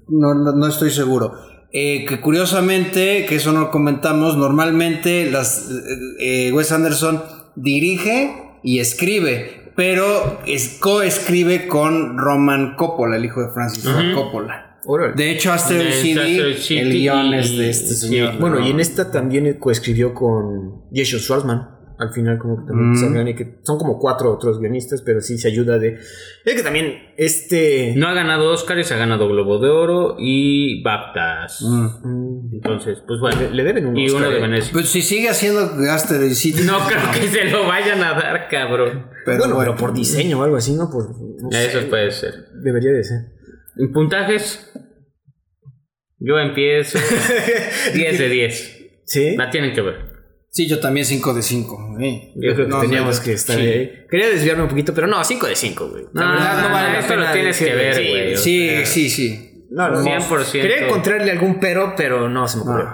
[0.08, 1.34] No, no, no estoy seguro.
[1.70, 7.22] Eh, que curiosamente, que eso no comentamos, normalmente las, eh, eh, Wes Anderson
[7.54, 13.84] dirige y escribe, pero es, coescribe con Roman Coppola, el hijo de Francis
[14.14, 14.78] Coppola.
[15.14, 18.38] De hecho, Asteroid City, City el guion es de este señor.
[18.38, 21.79] Bueno, y en esta también coescribió con Jason Schwartzman.
[22.00, 25.20] Al final, como que también se hablan y que son como cuatro otros guionistas, pero
[25.20, 25.98] sí se ayuda de.
[26.46, 27.92] Es que también este.
[27.94, 31.60] No ha ganado Oscars, ha ganado Globo de Oro y BAFTAs.
[31.60, 32.08] Mm.
[32.08, 33.38] Mm, Entonces, pues bueno.
[33.42, 34.40] Le, le deben un y Oscar, uno de eh.
[34.40, 34.72] Venecia.
[34.72, 36.62] Pues si sigue haciendo Asteroid City.
[36.64, 39.10] No creo que se lo vayan a dar, cabrón.
[39.26, 39.72] Pero bueno, bueno.
[39.72, 40.90] pero por diseño o algo así, ¿no?
[40.90, 42.32] Por, no sé, Eso puede ser.
[42.62, 43.18] Debería de ser.
[43.76, 44.72] En puntajes,
[46.18, 46.98] yo empiezo
[47.94, 48.76] 10 de 10.
[49.04, 49.36] Sí.
[49.36, 50.09] La tienen que ver.
[50.52, 51.96] Sí, yo también 5 de 5.
[52.34, 53.62] Yo creo que No, teníamos no, que estar sí.
[53.62, 54.04] ahí.
[54.10, 56.04] Quería desviarme un poquito, pero no, 5 de 5, güey.
[56.12, 58.36] La No, verdad, no vale esto lo tienes que ver, Sí, güey.
[58.36, 59.66] Sí, sí, sí.
[59.70, 60.50] No, no, 100%.
[60.50, 62.88] Quería encontrarle algún pero, pero no se me ocurrió.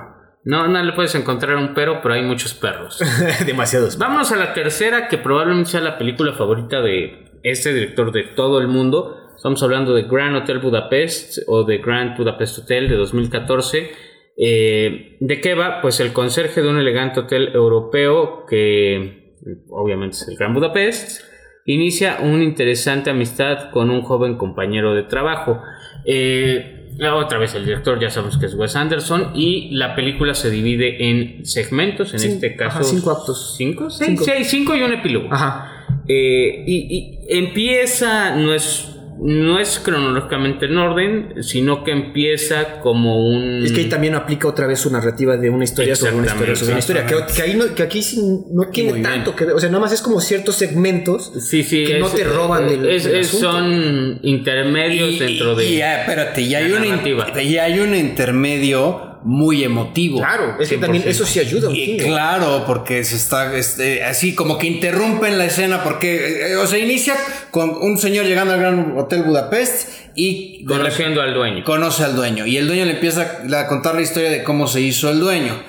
[0.45, 3.01] No, no le puedes encontrar un pero, pero hay muchos perros.
[3.47, 3.97] Demasiados.
[3.97, 8.61] Vámonos a la tercera, que probablemente sea la película favorita de este director de todo
[8.61, 9.17] el mundo.
[9.35, 13.91] Estamos hablando de Grand Hotel Budapest o de Grand Budapest Hotel de 2014.
[14.37, 15.81] Eh, ¿De qué va?
[15.81, 19.33] Pues el conserje de un elegante hotel europeo que
[19.71, 21.23] obviamente es el Grand Budapest
[21.65, 25.61] inicia una interesante amistad con un joven compañero de trabajo.
[26.05, 26.73] Eh,
[27.15, 31.09] otra vez el director ya sabemos que es Wes Anderson y la película se divide
[31.09, 33.55] en segmentos, en este caso ajá, cinco actos.
[33.57, 33.91] ¿Cinco?
[33.91, 34.25] Sí, Cinco.
[34.45, 35.29] cinco y un epílogo.
[35.31, 35.87] Ajá.
[36.09, 43.27] Eh, y, y empieza, no es, no es cronológicamente en orden, sino que empieza como
[43.29, 43.63] un...
[43.65, 46.55] Es que ahí también aplica otra vez su narrativa de una historia sobre una historia
[46.57, 47.07] sobre una historia.
[47.07, 48.21] Que, que ahí no- que aquí sí
[48.53, 49.11] no tiene Muy bien.
[49.13, 49.55] tanto que ver.
[49.55, 51.33] O sea, nada más es como ciertos segmentos.
[51.41, 53.53] Sí, sí, que no te roban del- es- del es- asunto.
[53.53, 55.65] son intermedios dentro de...
[55.67, 57.43] Y, ya, espérate, y hay, la un, in- narrativa.
[57.43, 60.19] y hay un intermedio muy emotivo.
[60.19, 60.81] Claro, es que 100%.
[60.81, 65.47] también eso sí ayuda Y claro, porque se está este, así como que interrumpen la
[65.47, 67.17] escena porque, eh, o sea, inicia
[67.51, 71.65] con un señor llegando al Gran Hotel Budapest y Conociendo al dueño.
[71.65, 74.81] conoce al dueño y el dueño le empieza a contar la historia de cómo se
[74.81, 75.61] hizo el dueño.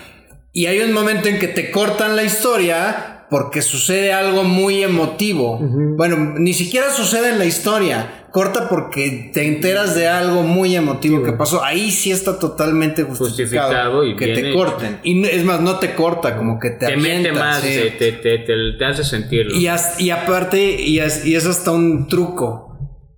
[0.53, 5.59] Y hay un momento en que te cortan la historia porque sucede algo muy emotivo.
[5.97, 8.26] Bueno, ni siquiera sucede en la historia.
[8.37, 11.63] Corta porque te enteras de algo muy emotivo que pasó.
[11.63, 14.99] Ahí sí está totalmente justificado, Justificado y que te corten.
[15.01, 17.69] Y es más, no te corta, como que te, te mete avienta, más, sí.
[17.73, 19.55] te, te, te, te- te hace sentirlo.
[19.55, 22.65] Y, as- y aparte, y es, y es hasta un truco.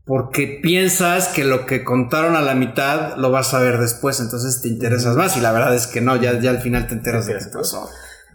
[0.05, 4.61] Porque piensas que lo que contaron a la mitad lo vas a ver después, entonces
[4.61, 5.35] te interesas más.
[5.35, 7.45] Y la verdad es que no, ya, ya al final te enteras de lo que
[7.53, 7.89] pasó.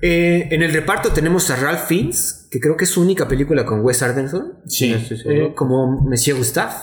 [0.07, 3.65] Eh, en el reparto tenemos a Ralph Fiennes, que creo que es su única película
[3.65, 4.53] con Wes Anderson.
[4.67, 4.95] Sí.
[5.25, 6.75] Eh, como Monsieur Gustave.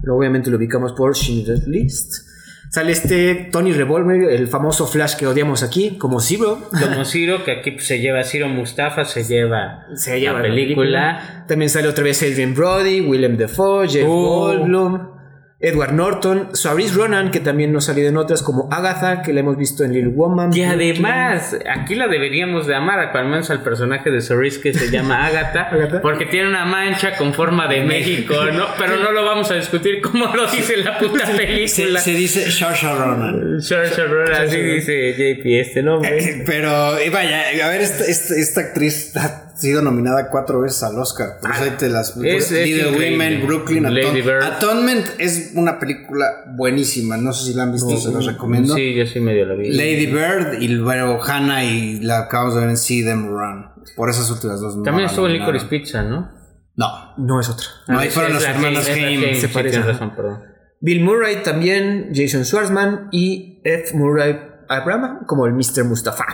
[0.00, 2.26] Pero obviamente lo ubicamos por Schindler's List.
[2.70, 6.70] Sale este Tony Revolver, el famoso Flash que odiamos aquí, como Zero.
[6.70, 11.44] Como Ciro, que aquí se lleva Ciro Mustafa, se lleva, Se lleva la película.
[11.48, 14.46] También sale otra vez Adrian Brody, Willem Dafoe, Jeff Oh.
[14.46, 15.19] Goldblum,
[15.62, 19.40] Edward Norton, Saoirse Ronan, que también nos ha salido en otras como Agatha, que la
[19.40, 20.56] hemos visto en Little Woman.
[20.56, 24.90] Y además, aquí la deberíamos de amar, al menos al personaje de Cerise que se
[24.90, 26.00] llama Agatha, Agatha.
[26.00, 28.68] porque tiene una mancha con forma de México, ¿no?
[28.78, 32.00] Pero no lo vamos a discutir como lo dice la puta película.
[32.00, 33.60] se dice Saoirse Ronan.
[33.60, 36.18] Saoirse Ronan, así dice JP este nombre.
[36.18, 39.12] Eh, Pero, eh, vaya, a ver, esta, esta, esta actriz
[39.60, 41.38] sido nominada cuatro veces al Oscar.
[41.40, 42.16] Por eso ahí te las.
[42.16, 42.90] Es- es Little.
[43.12, 44.42] Women, Brooklyn, Lady Aton- Bird.
[44.42, 47.16] Atonement es una película buenísima.
[47.16, 48.74] No sé si la han visto, se los recomiendo.
[48.74, 49.70] Sí, yo sí medio la vi.
[49.70, 53.66] Lady Bird y bueno, Hannah y la acabamos de ver en See Them Run.
[53.96, 54.82] Por esas últimas dos.
[54.82, 55.34] También estuvo en.
[55.34, 56.30] Licorice Pizza, ¿no?
[56.76, 57.66] No, No es otra.
[57.88, 59.22] no, ahí Ah, fueron la Haim.
[59.22, 59.82] Haim, se parecen.
[59.86, 60.42] razón, perdón.
[60.80, 63.94] Bill Murray también, Jason Schwartzman y F.
[63.96, 64.38] Murray
[64.68, 65.84] Abraham como el Mr.
[65.84, 66.24] Mustafa.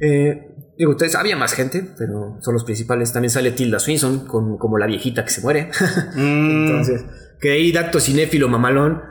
[0.00, 3.12] Eh, digo, ustedes, había más gente, pero son los principales.
[3.12, 5.70] También sale Tilda Swinson con, como la viejita que se muere.
[6.14, 7.04] Mm, Entonces,
[7.40, 9.02] que ahí dato cinéfilo mamalón.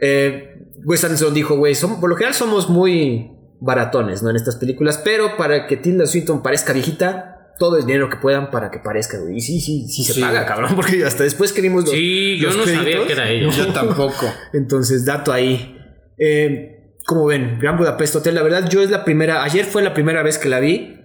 [0.00, 0.54] Eh,
[0.84, 4.30] Wes Anderson dijo, güey, por lo general somos muy baratones, ¿no?
[4.30, 8.50] En estas películas, pero para que Tilda Swinton parezca viejita, todo el dinero que puedan
[8.52, 9.36] para que parezca, güey.
[9.38, 10.20] Y sí, sí, sí se Sí.
[10.20, 13.12] paga, cabrón, porque hasta después que vimos los, Sí, yo los no sabía créditos, que
[13.14, 13.50] era ella.
[13.50, 14.26] yo tampoco.
[14.52, 15.76] entonces, dato ahí.
[16.18, 19.94] Eh, como ven, Gran Budapest Hotel, la verdad, yo es la primera, ayer fue la
[19.94, 20.97] primera vez que la vi.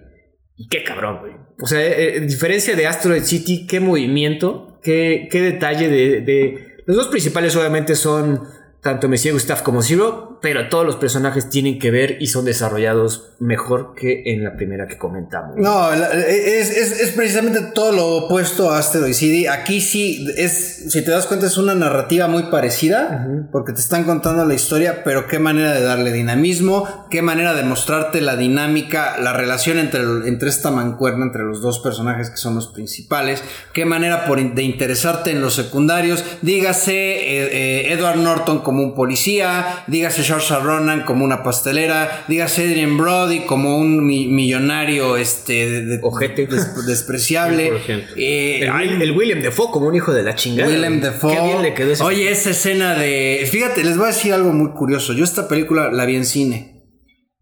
[0.70, 1.32] Qué cabrón, güey.
[1.60, 6.76] O sea, eh, en diferencia de Asteroid City, qué movimiento, qué, qué detalle de, de...
[6.86, 8.42] Los dos principales obviamente son
[8.80, 13.30] tanto Monsieur Gustave como Zero, pero todos los personajes tienen que ver y son desarrollados
[13.40, 15.56] mejor que en la primera que comentamos.
[15.56, 19.46] No, la- es, es- es precisamente todo lo opuesto a Asteroid City.
[19.46, 24.04] Aquí sí, es, si te das cuenta, es una narrativa muy parecida, porque te están
[24.04, 29.16] contando la historia, pero qué manera de darle dinamismo, qué manera de mostrarte la dinámica,
[29.18, 33.42] la relación entre, entre esta mancuerna, entre los dos personajes que son los principales,
[33.72, 37.48] qué manera por de interesarte en los secundarios, dígase eh,
[37.88, 43.40] eh, Edward Norton como un policía, dígase Saoirse Ronan como una pastelera, dígase Adrian Brody
[43.46, 46.46] como un mi- millonario este de- de- Ojete.
[46.46, 47.70] des- despreciable.
[47.86, 48.04] 100%.
[48.16, 50.68] Eh, El, el William Defoe como un hijo de la chingada.
[50.70, 51.12] Willem güey.
[51.12, 51.34] Dafoe.
[51.36, 52.02] Qué bien le quedó ese.
[52.02, 53.46] Oye, esa escena de.
[53.50, 55.12] Fíjate, les voy a decir algo muy curioso.
[55.12, 56.82] Yo esta película la vi en cine.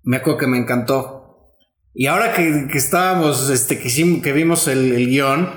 [0.02, 1.20] Me acuerdo que me encantó.
[1.94, 5.48] Y ahora que, que estábamos, este, que, hicimos- que vimos el, el guion,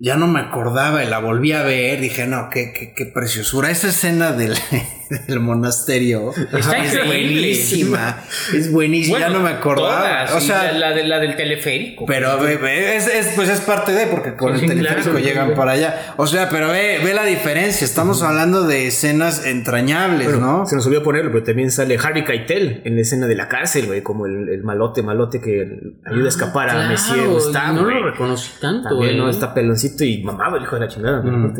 [0.00, 2.00] ya no me acordaba y la volví a ver.
[2.00, 3.70] Dije, no, qué, qué, qué preciosura.
[3.70, 4.54] Esa escena del,
[5.26, 7.04] del monasterio Está es increíble.
[7.06, 8.20] buenísima.
[8.54, 9.18] Es buenísima.
[9.18, 10.26] ya no me acordaba.
[10.26, 12.06] todas, o sea, la, la de- la del teleférico.
[12.06, 15.18] pero ve, ve, es, es- pues es parte de, porque con Sí, el teleférico claro.
[15.24, 16.14] llegan para allá.
[16.16, 17.84] O sea, pero ve, ve la diferencia.
[17.84, 20.66] Estamos hablando de escenas entrañables, Bueno, ¿no?
[20.66, 23.86] Se nos olvidó ponerlo, pero también sale Harvey Keitel en la escena de la cárcel,
[23.86, 25.66] güey, como el, el malote, malote que
[26.06, 27.74] ayuda a escapar a Claro, Monsieur Gustave.
[27.74, 29.16] no lo reconocí tanto, También, güey.
[29.16, 29.30] ¿no?
[29.30, 31.22] Está peloncito y mamado el hijo de la chingada.
[31.22, 31.52] ¿no?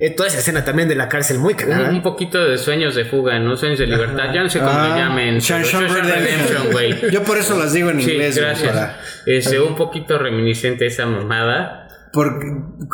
[0.00, 1.90] Eh, toda esa escena también de la cárcel muy cagada.
[1.90, 2.56] un poquito de
[2.90, 3.56] sueños de fuga, ¿no?
[3.56, 4.24] Sueños de libertad.
[4.34, 5.38] Ya no sé cómo Ah, le llamen.
[5.38, 6.72] Shawshank Redemption.
[6.72, 6.94] güey.
[7.10, 8.36] Yo por eso las digo en Sí, inglés.
[8.36, 8.68] gracias.
[8.72, 11.88] para- Este, un poquito reminiscente esa mamada.
[12.12, 12.38] ¿Por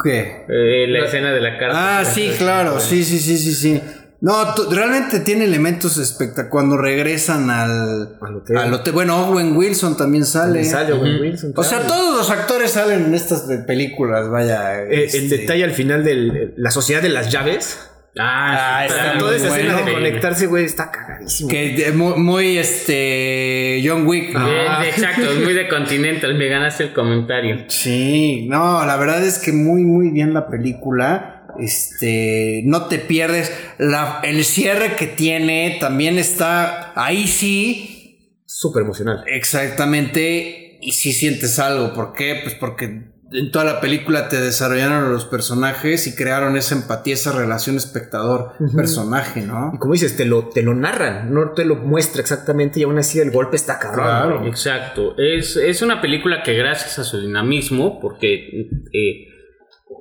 [0.03, 0.45] qué?
[0.49, 2.01] Eh, la escena de la carta.
[2.01, 2.81] Ah, sí, claro.
[2.81, 3.81] Sí, sí, sí, sí, sí.
[4.21, 6.51] No, realmente tiene elementos espectaculares.
[6.51, 8.57] Cuando regresan al, Al hotel.
[8.57, 8.93] al hotel.
[8.95, 10.63] Bueno, Owen Wilson también sale.
[10.63, 11.95] También sale Owen Wilson, O sea, claro.
[11.95, 14.83] todos los actores salen en estas películas, vaya.
[14.83, 17.91] Eh, este- El detalle al final de la sociedad de las llaves.
[18.17, 21.51] Ah, Ah, está está Toda esa escena de conectarse, güey, está cagadísimo.
[21.51, 23.83] Que de- muy, muy, este.
[23.85, 24.33] John Wick.
[24.35, 24.49] ¿no?
[24.49, 26.35] Eh, exacto, es muy de Continental.
[26.37, 27.65] Me ganaste el comentario.
[27.69, 31.47] Sí, no, la verdad es que muy, muy bien la película.
[31.59, 33.53] Este, no te pierdes.
[33.79, 39.25] La, el cierre que tiene también está ahí sí, Súper emocional.
[39.27, 40.79] exactamente.
[40.81, 41.93] Y sí sientes algo.
[41.95, 42.41] ¿Por qué?
[42.43, 47.33] Pues porque en toda la película te desarrollaron los personajes y crearon esa empatía, esa
[47.33, 49.73] relación espectador-personaje, ¿no?
[49.75, 52.99] Y como dices, te lo, te lo narran, no te lo muestra exactamente y aún
[52.99, 54.05] así el golpe está cabrón.
[54.05, 54.39] Claro.
[54.39, 54.51] güey.
[54.51, 55.17] Exacto.
[55.19, 59.29] Es, es una película que gracias a su dinamismo, porque eh,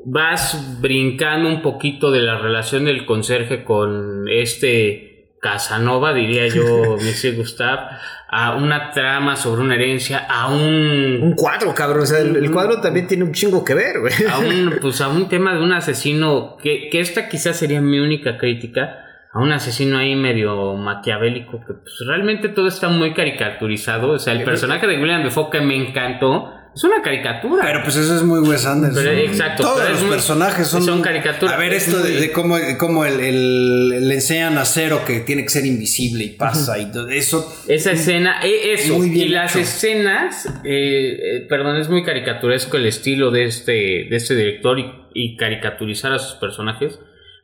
[0.06, 5.13] vas brincando un poquito de la relación del conserje con este
[5.44, 7.82] Casanova, diría yo, Monsieur Gustave,
[8.30, 12.04] a una trama sobre una herencia, a un Un cuadro, cabrón.
[12.04, 14.14] O sea, el, el cuadro también tiene un chingo que ver, güey.
[14.32, 18.00] a un, pues a un tema de un asesino, que, que esta quizás sería mi
[18.00, 19.00] única crítica,
[19.34, 24.12] a un asesino ahí medio maquiavélico, que pues realmente todo está muy caricaturizado.
[24.12, 27.64] O sea, el personaje de William Defoe que me encantó, es una caricatura.
[27.64, 29.04] Pero pues eso es muy Wes Anderson.
[29.04, 31.54] Pero, exacto, Todos pero los muy- personajes son, son caricaturas.
[31.54, 35.02] A ver, Es esto de, muy- de cómo, cómo el, el- le enseñan a Cero
[35.06, 37.54] que tiene que ser invisible y pasa y todo eso.
[37.68, 39.60] Esa escena, e- eso, Muy bien y las hecho.
[39.64, 44.86] escenas, eh, eh, perdón, es muy caricaturesco el estilo de este, de este director y,
[45.14, 47.00] y caricaturizar a sus personajes,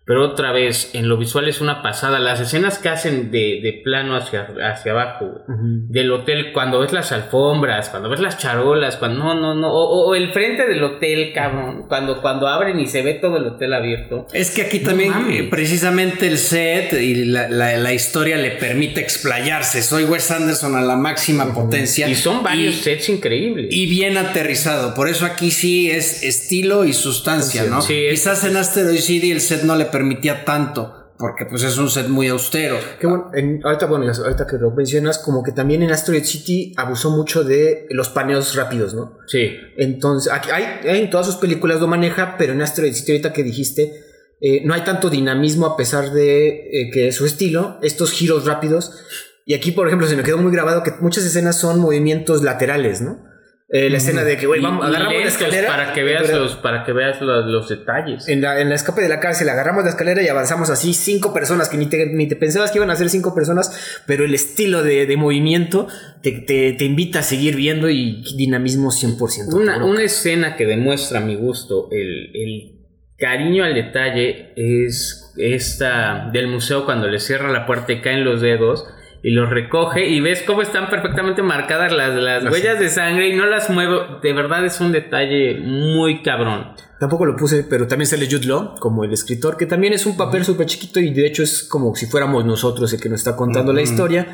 [0.09, 2.17] pero otra vez, en lo visual es una pasada.
[2.17, 7.11] Las escenas que hacen de, de plano hacia, hacia abajo, del hotel, cuando ves las
[7.11, 11.31] alfombras, cuando ves las charolas, cuando no, no, no, o, o el frente del hotel,
[11.31, 14.25] cabrón, cuando, cuando abren y se ve todo el hotel abierto.
[14.33, 15.13] Es que aquí también,
[15.51, 19.83] precisamente el set y la, la- la historia le permite explayarse.
[19.83, 22.09] Soy Wes Anderson a la máxima potencia.
[22.09, 23.67] Y son varios Y- sets increíbles.
[23.69, 24.95] Y bien aterrizado.
[24.95, 27.83] Por eso aquí sí es estilo y sustancia, ¿no?
[27.83, 30.95] Sí, es- Quizás en Asteroid City el set no le permitía tanto.
[31.17, 32.77] Porque pues es un set muy austero.
[32.97, 36.73] Qué bueno, en- ahorita, bueno, ahorita que lo mencionas, como que también en Asteroid City
[36.77, 39.17] abusó mucho de los paneos rápidos, ¿no?
[39.27, 39.51] Sí.
[39.77, 43.43] Entonces, aquí hay, en todas sus películas lo maneja, pero en Asteroid City, ahorita que
[43.43, 43.91] dijiste,
[44.39, 48.93] eh, no hay tanto dinamismo a pesar de eh, que su estilo, estos giros rápidos.
[49.45, 53.01] Y aquí, por ejemplo, se me quedó muy grabado que muchas escenas son movimientos laterales,
[53.01, 53.17] ¿no?
[53.71, 55.67] Eh, la escena de que, güey, vamos, agarramos la escalera.
[55.67, 58.99] para que veas los para que veas los, los detalles En la, en la escape
[59.01, 62.27] de la cárcel agarramos la escalera y avanzamos así cinco personas que ni te, ni
[62.27, 65.87] te pensabas que iban a ser cinco personas, pero el estilo de, de movimiento
[66.23, 69.53] te, te- te invita a seguir viendo y dinamismo 100%.
[69.53, 72.79] una, una escena que demuestra a mi gusto el, el
[73.19, 78.41] cariño al detalle es esta del museo cuando le cierra la puerta y caen los
[78.41, 78.85] dedos
[79.21, 83.35] y los recoge y ves cómo están perfectamente marcadas las, las huellas de sangre y
[83.35, 84.19] no las muevo.
[84.21, 86.73] De verdad es un detalle muy cabrón.
[86.99, 90.17] Tampoco lo puse, pero también sale Jude Law como el escritor, que también es un
[90.17, 93.37] papel súper chiquito y de hecho es como si fuéramos nosotros el que nos está
[93.37, 94.27] contando la historia,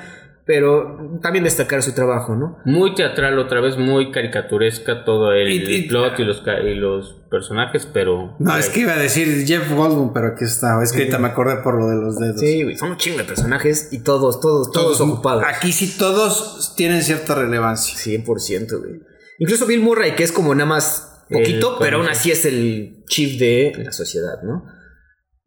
[0.45, 2.59] pero también destacar su trabajo, ¿no?
[2.65, 6.75] Muy teatral otra vez, muy caricaturesca todo el, Y- y- el plot y los, y
[6.75, 8.35] los personajes, pero...
[8.37, 10.81] No, es que iba a decir Jeff Goldblum, pero aquí está.
[10.83, 12.39] Es que ahorita me acordé por lo de los dedos.
[12.39, 15.43] Sí, güey, son un chingo de personajes y todos, todos, todos, ocupados.
[15.47, 17.95] Aquí sí todos tienen cierta relevancia.
[17.97, 18.99] 100%, güey.
[19.39, 23.03] Incluso Bill Murray, que es como nada más poquito, El- pero aún así es el
[23.09, 24.63] chief de la sociedad, ¿no?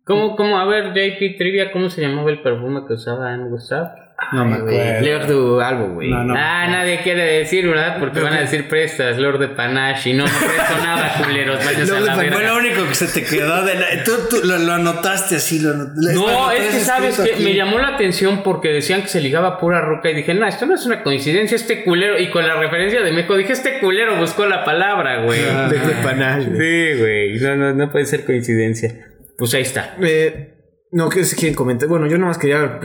[0.04, 3.86] ¿Cómo, cómo, a ver, JP Trivia, ¿cómo se llamaba el perfume que usaba en Gustav?
[4.32, 5.00] No me acuerdo.
[5.00, 6.10] Leo du algo, güey.
[6.10, 6.34] No, no.
[6.36, 7.96] ah, nadie quiere decir, ¿verdad?
[7.98, 10.10] Porque van a decir prestas, Lord de Panache.
[10.10, 11.64] Y no, no presto nada, culeros.
[11.64, 12.36] Váyanse a la verga.
[12.36, 13.64] Fue lo único que se te quedó.
[13.64, 15.60] De la- tú, tú lo, lo anotaste así.
[15.60, 17.42] Lo, lo- No, es que sabes que aquí.
[17.44, 20.66] me llamó la atención porque decían que se ligaba pura roca y dije, no, esto
[20.66, 22.18] no es una coincidencia, este culero.
[22.18, 25.40] Y con la referencia de México dije, este culero buscó la palabra, güey.
[25.50, 25.68] Ah.
[25.68, 26.58] De, panache, güey.
[26.58, 28.94] Sí, güey, no, no, no puede ser coincidencia.
[29.38, 29.94] Pues ahí está.
[30.02, 30.54] Eh,
[30.92, 31.88] no, ¿qué quieren comentar?
[31.88, 32.80] Bueno, yo nomás quería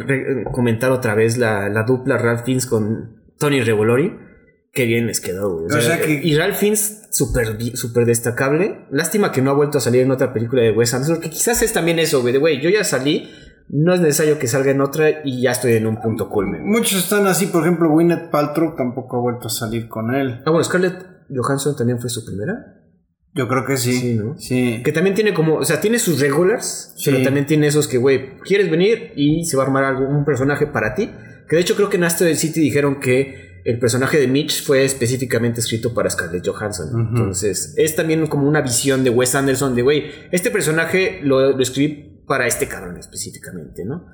[0.51, 4.13] comentar otra vez la, la dupla Ralph Fiennes con Tony Revolori.
[4.71, 5.65] Qué bien les quedó, güey.
[5.77, 8.85] O sea que- Y Ralph Fiennes, súper súper destacable.
[8.89, 11.61] Lástima que no ha vuelto a salir en otra película de Wes Anderson, que quizás
[11.61, 12.33] es también eso, güey.
[12.33, 13.29] De, güey, yo ya salí,
[13.69, 16.65] no es necesario que salga en otra y ya estoy en un punto culmen.
[16.65, 17.45] Muchos están así.
[17.45, 20.41] Por ejemplo, Gwyneth Paltrow tampoco ha vuelto a salir con él.
[20.45, 22.81] Ah, bueno, Scarlett Johansson también fue su primera.
[23.35, 23.93] Yo creo que sí.
[23.93, 24.37] Sí, ¿no?
[24.37, 24.81] Sí.
[24.83, 27.09] Que también tiene como, o sea, tiene sus regulars, Sí.
[27.09, 30.23] pero también tiene esos que, güey, quieres venir y se va a armar algo, un
[30.25, 31.09] personaje para ti.
[31.49, 34.83] Que de hecho creo que en Asteroid City dijeron que el personaje de Mitch fue
[34.83, 36.89] específicamente escrito para Scarlett Johansson.
[37.09, 41.61] Entonces, es también como una visión de Wes Anderson de, güey, este personaje lo, lo
[41.61, 44.05] escribí para este cabrón específicamente, ¿no?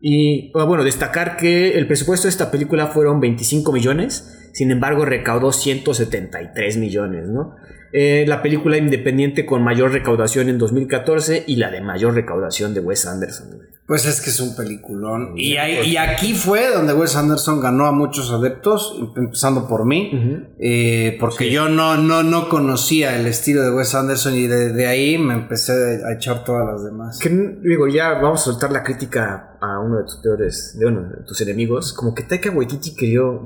[0.00, 5.04] Y ah, bueno, destacar que el presupuesto de esta película fueron 25 millones, sin embargo
[5.04, 7.56] recaudó 173 millones, ¿no?
[7.92, 12.80] Eh, la película independiente con mayor recaudación en 2014 y la de mayor recaudación de
[12.80, 13.48] Wes Anderson.
[13.56, 13.68] güey.
[13.86, 15.32] Pues es que es un peliculón.
[15.36, 20.12] Y, ahí- y aquí fue donde Wes Anderson ganó a muchos adeptos, empezando por mí.
[20.60, 24.86] Eh, porque yo no, no, no conocía el estilo de Wes Anderson y de, de
[24.86, 25.72] ahí me empecé
[26.08, 27.18] a echar todas las demás.
[27.18, 31.02] Que digo, ya vamos a soltar la crítica a uno de tus peores, de uno
[31.02, 31.92] de tus enemigos.
[31.92, 32.94] Como que Taika Waititi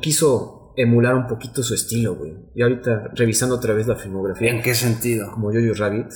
[0.02, 2.34] quiso emular un poquito su estilo, güey.
[2.54, 5.30] Y ahorita revisando otra vez la filmografía, ¿En qué sentido?
[5.32, 6.06] como Jojo Rabbit.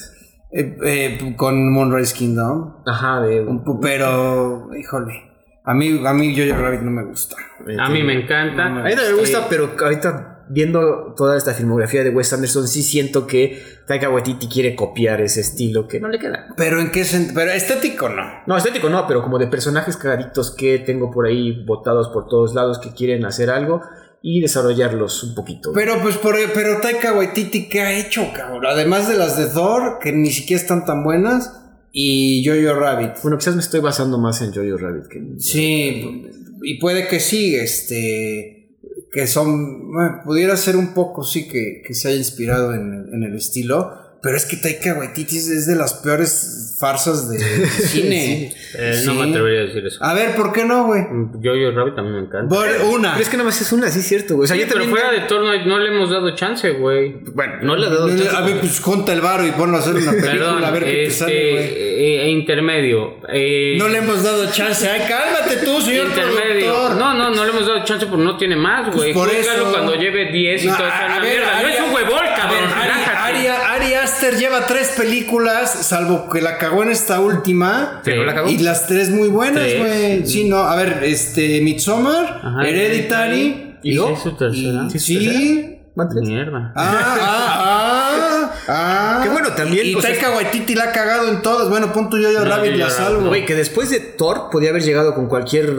[0.51, 2.83] Eh, eh, con Moonrise Kingdom.
[2.87, 3.41] Ajá, de.
[3.41, 5.25] Un Pero, híjole.
[5.65, 7.37] A mí, a mí Jojo Rabbit no me gusta.
[7.79, 8.67] A mí me encanta.
[8.67, 12.83] A mí también me gusta, pero ahorita viendo toda esta filmografía de Wes Anderson, sí
[12.83, 16.47] siento que Taika Waititi quiere copiar ese estilo que no le queda.
[16.57, 17.35] Pero en qué sentido.
[17.35, 18.25] Pero estético no.
[18.47, 22.55] No, estético no, pero como de personajes cagaditos que tengo por ahí botados por todos
[22.55, 23.83] lados que quieren hacer algo
[24.23, 25.73] y desarrollarlos un poquito.
[25.73, 28.67] Pero pues por, pero Taika Waititi, ¿qué ha hecho, cabrón?
[28.67, 31.53] Además de las de Thor, que ni siquiera están tan buenas,
[31.93, 33.13] y Jojo Rabbit.
[33.23, 36.27] bueno, quizás me estoy basando más en Jojo Rabbit que en- Sí,
[36.63, 38.77] y puede que sí, este,
[39.13, 43.23] que son, bueno, pudiera ser un poco, sí, que, que se haya inspirado en, en
[43.23, 43.93] el estilo,
[44.23, 47.39] pero es que Taika Waititi es- es de las peores farsas de
[47.69, 48.53] cine.
[48.75, 50.03] Eh, No me atrevería a decir eso.
[50.05, 51.03] A ver, ¿por qué no, güey?
[51.03, 52.55] Jojo Rabbit también me encanta.
[52.55, 53.13] Por una.
[53.13, 54.45] Pero es que nada más es una, sí cierto, güey.
[54.45, 57.15] O sea, Sí, yo pero fuera de Thor no, no le hemos dado chance, güey.
[57.35, 59.81] Bueno, no le he dado chance, A ver, pues junta el varo y ponlo a
[59.81, 61.65] hacer una película, Perdón, a ver qué te este, sale, güey.
[61.65, 63.17] eh, eh, intermedio.
[63.33, 64.89] Eh, No le hemos dado chance.
[64.89, 66.73] Ay, cálmate tú, señor intermedio.
[66.73, 66.97] productor.
[66.97, 69.13] No, no, no le hemos dado chance porque no tiene más, güey.
[69.13, 69.73] por Júzgalo eso.
[69.73, 70.97] cuando lleve 10 y No, todo eso.
[70.97, 71.63] a la ver, mierda.
[71.63, 72.61] no es un huevón, a cabrón.
[72.61, 73.17] ver, Ari, relájate.
[73.19, 78.01] Ari, Ari Aster lleva tres películas, salvo que la cagó en esta última.
[78.05, 78.49] Pero la cagó.
[78.49, 80.27] Y las tres muy buenas, güey.
[80.27, 80.59] Sí, no.
[80.59, 83.77] A ver, este, Midsommar, Ajá, Hereditary.
[83.83, 84.89] ¿Y es su tercera?
[84.91, 85.75] ¿Sí, sí.
[86.23, 86.73] Mierda.
[86.77, 89.21] Ah, ah, ah, ah.
[89.25, 91.69] Que bueno, también, Y, y Taika Waititi la ha cagado en todas.
[91.69, 93.23] Bueno, punto yo, yo, No, Rabbit, la salvo.
[93.23, 93.29] no.
[93.29, 95.75] Güey, que después de Thor podía haber llegado con cualquier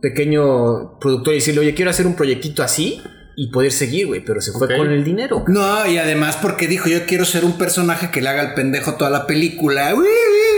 [0.00, 3.02] pequeño productor y decirle, oye, quiero hacer un proyectito así
[3.40, 5.44] y poder seguir, güey, pero se fue con el dinero.
[5.46, 8.94] No, y además porque dijo, yo quiero ser un personaje que le haga el pendejo
[8.94, 9.90] toda la película.
[9.90, 9.94] Ah,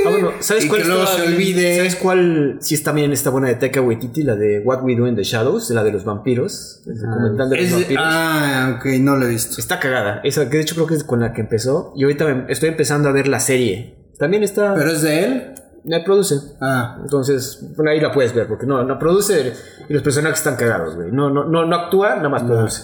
[0.08, 1.76] bueno, ¿sabes y cuál que luego se olvide.
[1.76, 4.22] ¿Sabes cuál sí está bien esta buena de Taika Waititi?
[4.22, 7.56] La de What We Do in the Shadows, la de los vampiros, el documental de
[7.56, 8.02] los Es- vampiros.
[8.06, 9.60] ah, ok, no lo he visto.
[9.60, 10.22] Está cagada.
[10.24, 11.92] Esa que de hecho creo que es con la que empezó.
[11.96, 13.96] Y ahorita me- estoy empezando a ver la serie.
[14.18, 14.72] También está.
[14.74, 15.52] ¿Pero es de él?
[15.84, 16.34] Me produce.
[16.60, 16.98] Ah.
[17.02, 19.52] Entonces, bueno, ahí la puedes ver, porque no, la produce
[19.88, 21.10] y los personajes están cagados, güey.
[21.10, 22.82] No, no, no, no actúa, nada más produce.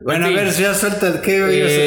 [0.00, 1.36] Bueno, a ver, ya suelta el que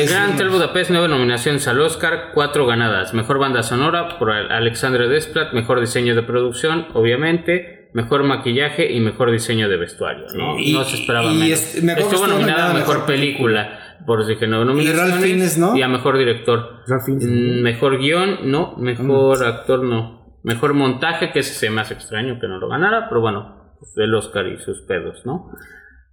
[0.03, 3.13] Eh, Gran Hotel Budapest, nueve nominaciones al Oscar, cuatro ganadas.
[3.13, 7.75] Mejor banda sonora por Al- Alexandre Desplat, mejor diseño de producción, obviamente.
[7.93, 10.25] mejor maquillaje y mejor diseño de vestuario.
[10.35, 11.59] No, Y- no se esperaba y menos.
[11.75, 13.79] es- me Estuvo nominada a mejor mejor película.
[14.05, 15.75] Por si que no nominaciones, Ralph Fiennes, ¿no?
[15.75, 16.83] Y a mejor director.
[16.85, 17.25] Ralph Fiennes.
[17.27, 18.75] Mm, Mejor guion, no.
[18.77, 20.16] Mejor actor, no.
[20.47, 23.91] Mejor montaje, que ese se me hace extraño que no lo ganara, pero bueno, pues
[23.97, 25.51] el Oscar y sus pedos, ¿no?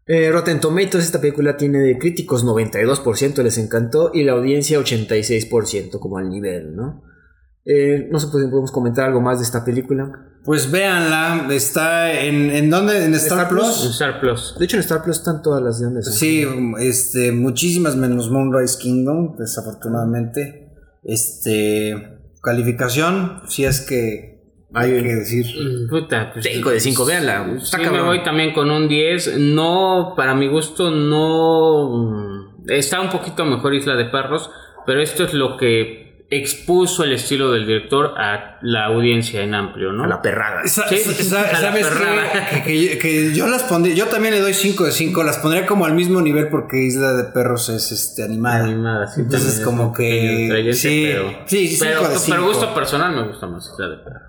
[0.06, 6.00] Eh, Rotten Tomatoes, esta película tiene de críticos 92% les encantó y la audiencia 86%
[6.00, 7.04] como al nivel, ¿no?
[7.64, 10.10] Eh, no sé pues, podemos comentar algo más de esta película.
[10.42, 13.04] Pues véanla, está en, ¿en dónde?
[13.04, 13.62] ¿En Star, Star Plus.
[13.62, 13.90] Plus?
[13.92, 14.56] Star Plus.
[14.58, 16.12] De hecho en Star Plus están todas las de donde son.
[16.12, 16.44] Sí,
[16.80, 20.72] este, muchísimas menos Moonrise Kingdom, desafortunadamente.
[21.04, 22.13] Este,
[22.44, 24.34] calificación, si es que
[24.74, 25.46] hay que decir.
[25.46, 27.46] Mm, Puta, pues, 5 de 5, véanla.
[27.58, 28.06] Sí, Está me cabrón.
[28.06, 29.38] voy también con un 10.
[29.38, 31.88] No, para mi gusto, no.
[32.66, 34.50] mm, Está un poquito mejor Isla de Perros,
[34.86, 36.03] pero esto es lo que
[36.38, 40.04] expuso el estilo del director a la audiencia en amplio, ¿no?
[40.04, 40.66] A la perrada.
[40.66, 42.48] Sa- Sí, sa- a la ¿Sabes perrada.
[42.50, 42.62] qué?
[42.62, 45.66] Que, que- que yo las pondría, yo también le doy 5 de 5, las pondría
[45.66, 48.64] como al mismo nivel porque Isla de Perros es este animada.
[48.64, 53.26] Animada, sí, Entonces como que- sí, pero, sí, sí, pero, de pero gusto personal me
[53.28, 54.22] gusta más Isla de Perros.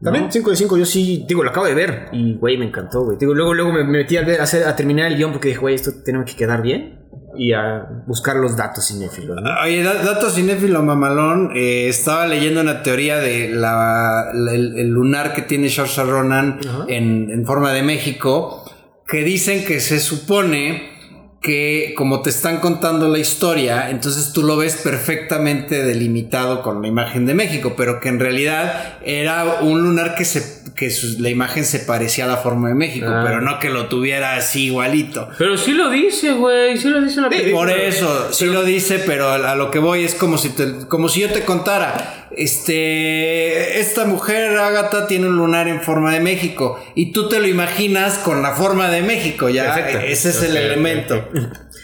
[0.00, 3.02] También 5 de 5, yo sí, digo, lo acabo de ver y, güey, me encantó,
[3.04, 3.18] güey.
[3.18, 5.48] Digo, luego, luego me me metí a, ver, a, hacer- a terminar el guion porque
[5.48, 7.00] dije, güey, esto tiene que quedar bien
[7.36, 9.50] y a buscar los datos cinéfilos, ¿no?
[9.64, 14.88] Oye, da- dato cinéfilo mamalón, eh, estaba leyendo una teoría de la, la- el, el
[14.88, 18.64] lunar que tiene Saoirse Ronan en, en forma de México,
[19.06, 20.97] que dicen que se supone
[21.40, 26.88] que como te están contando la historia, entonces tú lo ves perfectamente delimitado con la
[26.88, 31.28] imagen de México, pero que en realidad era un lunar que se que su- la
[31.28, 33.24] imagen se parecía a la forma de México, Ah.
[33.26, 35.28] pero no que lo tuviera así igualito.
[35.36, 37.52] Pero sí lo dice, güey, sí lo dice en la película.
[37.56, 41.08] Por eso, sí lo dice, pero a lo que voy es como si te- como
[41.08, 46.78] si yo te contara, este, esta mujer Agatha tiene un lunar en forma de México
[46.94, 50.06] y tú te lo imaginas con la forma de México, ya Perfecto.
[50.06, 51.16] ese es el elemento.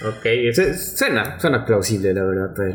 [0.07, 0.27] Ok,
[0.97, 2.75] Suena, suena plausible, la verdad, para el,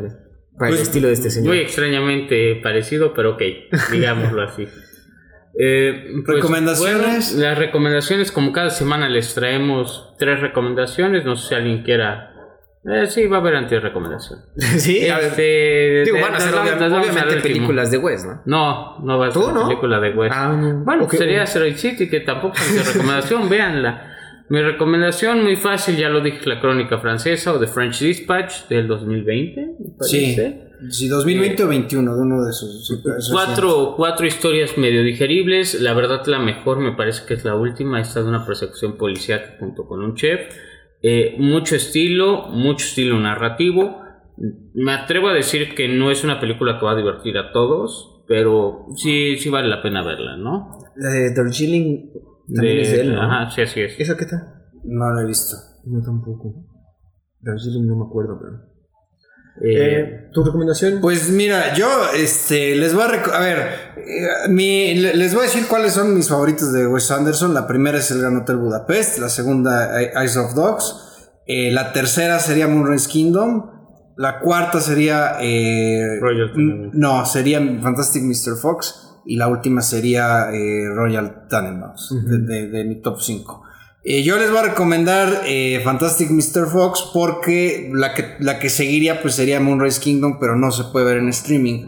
[0.57, 1.49] para el Pues, estilo de este señor.
[1.53, 3.41] muy extrañamente parecido, pero ok,
[3.91, 4.67] digámoslo así.
[5.61, 7.34] Eh, pues, ¿Recomendaciones?
[7.34, 12.28] bueno, las recomendaciones, como cada semana les traemos tres recomendaciones, no sé si alguien quiera...
[12.86, 14.39] Eh, sí, va a haber anti-recomendación.
[14.55, 18.41] sí, a ver, Este, digo, van a ser obviamente películas de Wes, ¿no?
[18.45, 19.67] No, no va a ser ¿Tú no?
[19.67, 20.34] película de West.
[20.36, 20.84] Ah, no.
[20.86, 24.15] Bueno, sería Asteroid City, que tampoco es mi recomendación, véanla.
[24.47, 28.88] Mi recomendación muy fácil, ya lo dije, la crónica francesa o The French Dispatch del
[28.88, 29.75] 2020, me
[30.07, 30.69] Sí, parece.
[30.89, 32.88] sí, 2020 o 21, de uno de esos.
[32.88, 35.80] sí, pero eso Cuatro, cuatro historias medio digeribles.
[35.82, 38.01] La verdad, la mejor me parece que es la última.
[38.01, 40.39] Esta de una persecución policial junto con un chef.
[41.02, 44.02] Eh, mucho estilo, mucho estilo narrativo.
[44.74, 48.24] Me atrevo a decir que no es una película que va a divertir a todos,
[48.28, 50.78] pero sí, sí vale la pena verla, ¿no?
[50.95, 52.12] La de Darjeeling
[52.54, 53.22] también De- es de él, ¿no?
[53.22, 54.00] Ajá, sí, así es.
[54.00, 54.39] ¿Esa qué tal?
[54.84, 55.56] No lo he visto.
[55.86, 56.66] No, tampoco.
[57.41, 58.68] Darjeeling no me acuerdo, pero...
[59.62, 61.02] Eh, Eh, ¿Tu recomendación?
[61.02, 63.36] Pues mira, yo este, les voy a...
[63.36, 63.58] A ver,
[63.97, 67.54] eh, mi- le- les voy a decir cuáles son mis favoritos de Wes Anderson.
[67.54, 70.95] La primera es El Gran Hotel Budapest, la segunda Eyes of Dogs,
[71.45, 73.72] eh, la tercera sería Moonrise Kingdom,
[74.18, 75.38] la cuarta sería...
[75.41, 76.52] eh, Royal
[76.93, 78.56] no, sería Fantastic Mr.
[78.56, 83.64] Fox y la última sería eh, Royal Tenenbaums, de, de- de mi top 5.
[84.04, 86.68] Eh, yo les voy a recomendar eh, Fantastic Mr.
[86.72, 91.06] Fox porque la que, la que seguiría pues sería Moonrise Kingdom, pero no se puede
[91.06, 91.88] ver en streaming.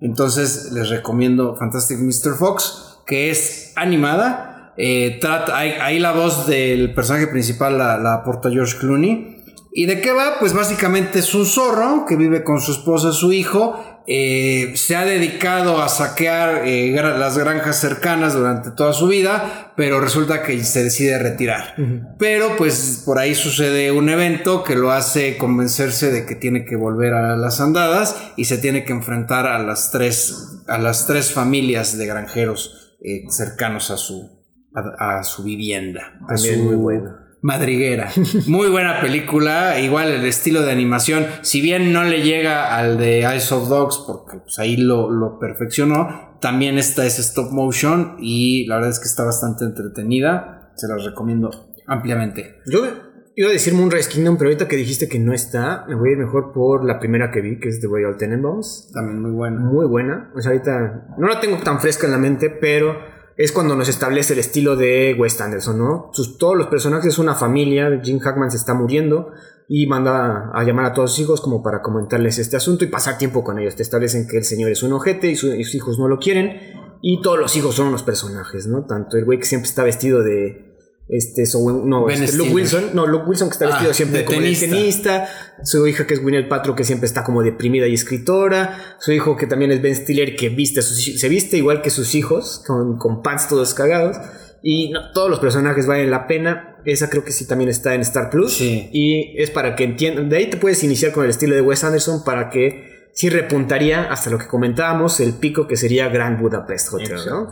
[0.00, 2.36] Entonces les recomiendo Fantastic Mr.
[2.38, 4.72] Fox, que es animada.
[4.76, 9.37] Eh, trata, ahí, la voz del personaje principal la, la aporta George Clooney.
[9.72, 10.38] ¿Y de qué va?
[10.40, 13.78] Pues básicamente es un zorro que vive con su esposa su hijo.
[14.10, 20.00] eh, se ha dedicado a saquear eh, las granjas cercanas durante toda su vida, pero
[20.00, 21.74] resulta que se decide retirar.
[22.18, 26.76] Pero pues por ahí sucede un evento que lo hace convencerse de que tiene que
[26.76, 31.30] volver a las andadas y se tiene que enfrentar a las tres, a las tres
[31.30, 34.42] familias de granjeros eh, cercanos a su,
[34.74, 36.18] a, a su vivienda.
[36.24, 37.27] A También su muy buena.
[37.40, 38.10] Madriguera.
[38.46, 39.78] Muy buena película.
[39.80, 44.04] Igual el estilo de animación, si bien no le llega al de Eyes of Dogs,
[44.06, 49.00] porque pues, ahí lo, lo perfeccionó, también esta es stop motion y la verdad es
[49.00, 50.72] que está bastante entretenida.
[50.76, 51.50] Se las recomiendo
[51.86, 52.60] ampliamente.
[52.66, 52.86] Yo
[53.34, 56.12] iba a decir Moonrise Kingdom, pero ahorita que dijiste que no está, me voy a
[56.12, 58.90] ir mejor por la primera que vi, que es The Royal Tenenbaums.
[58.92, 59.60] También muy buena.
[59.60, 60.30] Muy buena.
[60.34, 62.96] O sea, ahorita no la tengo tan fresca en la mente, pero
[63.38, 66.10] es cuando nos establece el estilo de Wes Anderson, ¿no?
[66.40, 69.30] Todos los personajes es una familia, Jim Hackman se está muriendo
[69.68, 73.16] y manda a llamar a todos sus hijos como para comentarles este asunto y pasar
[73.16, 73.76] tiempo con ellos.
[73.76, 76.58] Te establecen que el señor es un ojete y, y sus hijos no lo quieren
[77.00, 78.86] Y todos los hijos son unos personajes, ¿no?
[78.86, 80.67] Tanto el güey que siempre está vestido de.
[81.08, 82.50] Este, so- no, este, Luke.
[82.50, 82.90] Wilson.
[82.92, 84.66] No, Luke Wilson que está Ah, vestido siempre de como tenista.
[84.66, 85.28] de tenista.
[85.64, 88.96] Su hija que es Gwyneth Paltrow que siempre está como deprimida y escritora.
[88.98, 92.62] Su hijo que también es Ben Stiller que viste se viste igual que sus hijos,
[92.66, 94.16] con, con pants todos cagados.
[94.62, 96.76] Y no, todos los personajes valen la pena.
[96.84, 98.54] Esa creo que sí también está en Star Plus.
[98.54, 98.90] Sí.
[98.92, 100.28] Y es para que entiendan.
[100.28, 104.12] De ahí te puedes iniciar con el estilo de Wes Anderson para que sí repuntaría
[104.12, 107.48] hasta lo que comentábamos, el pico que sería Grand Budapest Hotel, ¿no?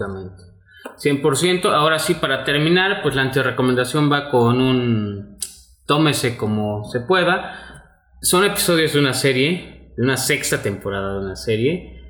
[0.97, 1.23] Exactamente.
[1.23, 1.73] 100%.
[1.73, 5.39] Ahora sí, para terminar, pues la antirecomendación va con un
[5.87, 8.13] tómese como se pueda.
[8.21, 12.03] Son episodios de una serie, de una sexta temporada de una serie.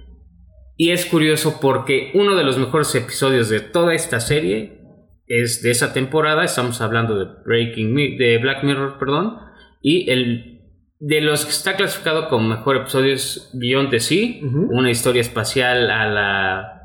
[0.77, 4.81] Y es curioso porque uno de los mejores episodios de toda esta serie
[5.27, 6.45] es de esa temporada.
[6.45, 9.39] Estamos hablando de Breaking de Black Mirror, perdón.
[9.81, 10.61] Y el
[10.99, 15.91] de los que está clasificado como mejor episodio es Beyond the Sea, una historia espacial
[15.91, 16.76] a la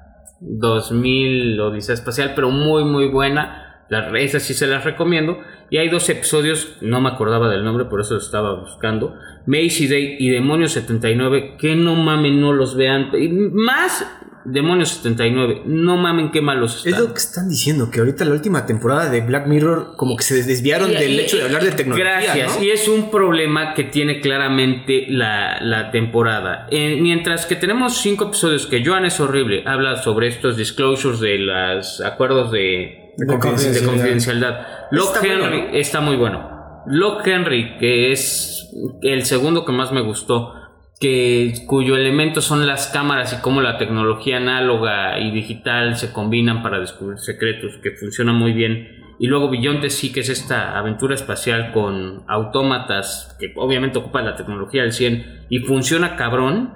[0.42, 3.86] 2000 Odisea Espacial, pero muy muy buena.
[3.90, 5.40] La, sí se las recomiendo.
[5.70, 9.16] Y hay dos episodios, no me acordaba del nombre, por eso lo estaba buscando.
[9.46, 13.10] Macy Day y Demonios 79, que no mamen, no los vean.
[13.14, 14.06] Y más
[14.46, 17.04] Demonios 79, no mamen, qué malos Es están.
[17.04, 20.42] lo que están diciendo, que ahorita la última temporada de Black Mirror como que se
[20.44, 22.22] desviaron Y- del y- hecho de hablar de tecnología.
[22.22, 22.58] Gracias.
[22.58, 22.64] ¿no?
[22.64, 26.68] Y es un problema que tiene claramente la, la temporada.
[26.72, 31.38] Eh, mientras que tenemos cinco episodios que Joan es horrible, habla sobre estos disclosures de
[31.40, 33.86] los acuerdos de, De de confidencialidad.
[33.94, 34.68] confidencialidad.
[34.92, 36.50] Locke Está Henry está muy bueno.
[36.88, 38.70] Locke Henry, que es
[39.04, 40.54] el segundo que más me gustó,
[41.02, 46.62] que cuyo elemento son las cámaras y cómo la tecnología análoga y digital se combinan
[46.62, 48.88] para descubrir secretos, que funciona muy bien.
[49.18, 54.22] Y luego Beyond the Sea, que es esta aventura espacial con autómatas, que obviamente ocupa
[54.22, 56.74] la tecnología al 100 y funciona cabrón.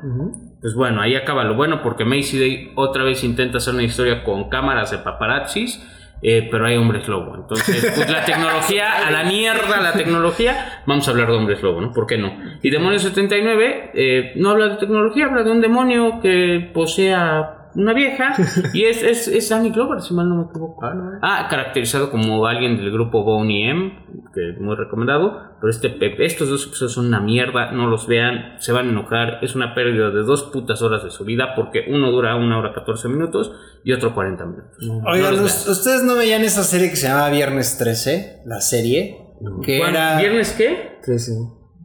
[0.59, 4.23] Pues bueno, ahí acaba lo bueno porque Macy Day otra vez intenta hacer una historia
[4.23, 5.85] con cámaras de paparazzis,
[6.21, 7.35] eh, pero hay hombres lobo.
[7.35, 11.81] Entonces, pues la tecnología, a la mierda la tecnología, vamos a hablar de hombres lobo,
[11.81, 11.91] ¿no?
[11.91, 12.33] ¿Por qué no?
[12.61, 17.93] Y Demonio 79 eh, no habla de tecnología, habla de un demonio que posea una
[17.93, 18.33] vieja
[18.73, 20.81] y es, es, es Danny Glover, si mal no me equivoco.
[21.21, 25.55] Ah, caracterizado como alguien del grupo Boney M, que es muy recomendado.
[25.59, 28.91] Pero este Pep- estos dos episodios son una mierda, no los vean, se van a
[28.91, 29.39] enojar.
[29.41, 32.73] Es una pérdida de dos putas horas de su vida porque uno dura una hora
[32.73, 33.51] 14 minutos
[33.83, 34.77] y otro 40 minutos.
[35.07, 38.41] Oigan, No los ¿us- ¿ustedes no veían esa serie que se llamaba Viernes 13?
[38.45, 39.17] La serie.
[39.63, 40.17] Que era.
[40.19, 40.97] ¿Viernes qué?
[41.03, 41.31] Sí, sí.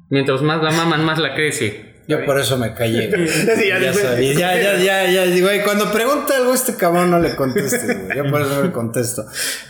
[0.08, 1.89] Mientras más la maman, más la crece.
[2.10, 3.08] Yo por eso me callé.
[3.08, 3.28] güey.
[3.60, 7.20] Sí, ya ya, sabía, ya, ya, ya, ya, güey, cuando pregunta algo este cabrón no
[7.20, 8.16] le contestes, güey.
[8.16, 9.24] Yo por eso no le contesto.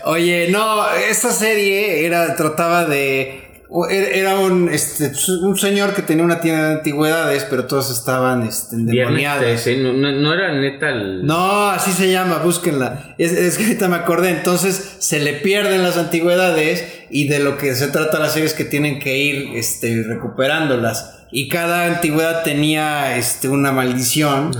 [0.04, 3.46] Oye, no, esta serie era, trataba de.
[3.90, 5.12] Era un, este,
[5.42, 9.44] un señor que tenía una tienda de antigüedades, pero todos estaban este, endemoniados.
[9.44, 11.24] 13, no, no, no era neta el...
[11.24, 13.14] No, así se llama, búsquenla.
[13.16, 14.30] Es, es que ahorita me acordé.
[14.30, 18.54] Entonces se le pierden las antigüedades y de lo que se trata la serie es
[18.54, 21.19] que tienen que ir este, recuperándolas.
[21.32, 24.50] Y cada antigüedad tenía este, una maldición.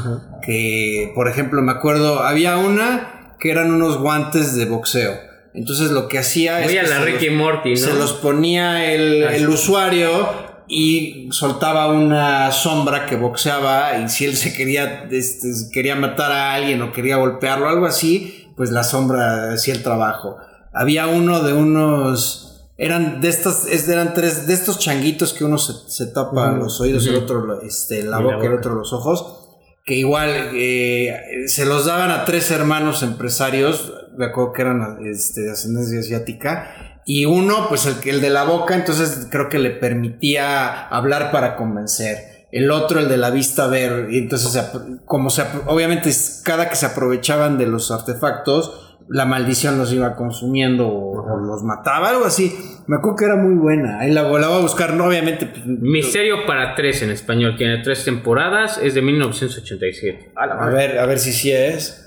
[0.42, 5.12] Que, por ejemplo, me acuerdo, había una que eran unos guantes de boxeo.
[5.52, 7.76] Entonces lo que hacía Voy es a que la se Ricky los- Morty, ¿no?
[7.76, 10.28] se los ponía el, Ah, el usuario
[10.68, 16.54] y soltaba una sombra que boxeaba y si él se quería, este, quería matar a
[16.54, 20.36] alguien o quería golpearlo, algo así, pues la sombra hacía el trabajo.
[20.72, 22.49] Había uno de unos,
[22.80, 26.80] eran de estas, es- eran tres, de estos changuitos que uno se, se tapa los
[26.80, 29.36] oídos, el otro este, la boca el otro los ojos.
[29.84, 31.16] Que igual eh,
[31.46, 37.00] se los daban a tres hermanos empresarios, me acuerdo que eran este, de ascendencia asiática,
[37.06, 41.30] y uno, pues el, que- el de la boca, entonces creo que le permitía hablar
[41.32, 42.46] para convencer.
[42.52, 44.08] El otro, el de la vista, ver.
[44.10, 44.60] Y entonces,
[45.06, 46.10] como se, obviamente,
[46.44, 51.62] cada que se aprovechaban de los artefactos, la maldición los iba consumiendo o, o los
[51.64, 52.54] mataba, algo así.
[52.86, 54.00] Me acuerdo que era muy buena.
[54.00, 55.46] Ahí la, la voy a buscar, no, obviamente.
[55.46, 60.32] pues, Misterio para tres en español, tiene tres temporadas, es de 1987.
[60.36, 62.06] A ver, a ver si sí es.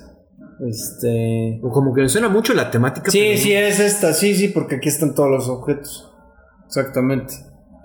[0.65, 1.59] Este.
[1.61, 3.09] Como que me suena mucho la temática.
[3.11, 6.11] Sí, pero- sí es esta, sí, sí, porque aquí están todos los objetos.
[6.65, 7.33] Exactamente.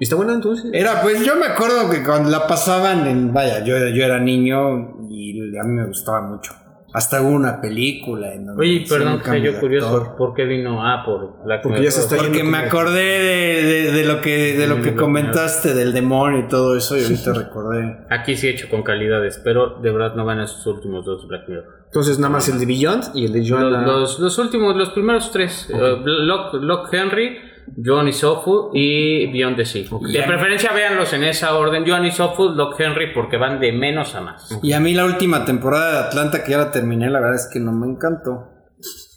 [0.01, 0.71] ¿Y ¿Está buena entonces?
[0.73, 4.97] Era, pues yo me acuerdo que cuando la pasaban en, vaya, yo, yo era niño
[5.11, 6.53] y a mí me gustaba mucho.
[6.99, 10.15] Hasta hubo una película en donde Oye, perdón, cambio yo curioso.
[10.19, 10.85] ¿por qué vino?
[10.85, 14.55] Ah, por la Porque ya se está Porque me acordé de, de- de lo que
[14.59, 17.99] de lo que comentaste del demonio y todo eso y ahorita recordé.
[18.11, 21.49] Aquí sí hecho con calidades, pero de verdad no van a sus últimos dos Black
[21.49, 21.65] Mirror.
[21.87, 23.87] Entonces nada más el de Beyond y el de Los, Joanna.
[23.87, 27.39] los, los últimos, los primeros tres, eh, Locke, Locke Henry,
[27.77, 29.85] Johnny Sofu y Beyond the Sea.
[30.13, 34.21] De preferencia véanlos en esa orden, Johnny Sofu, Doc Henry, porque van de menos a
[34.21, 34.59] más.
[34.63, 37.49] Y a mí la última temporada de Atlanta que ya la terminé, la verdad es
[37.53, 38.49] que no me encantó.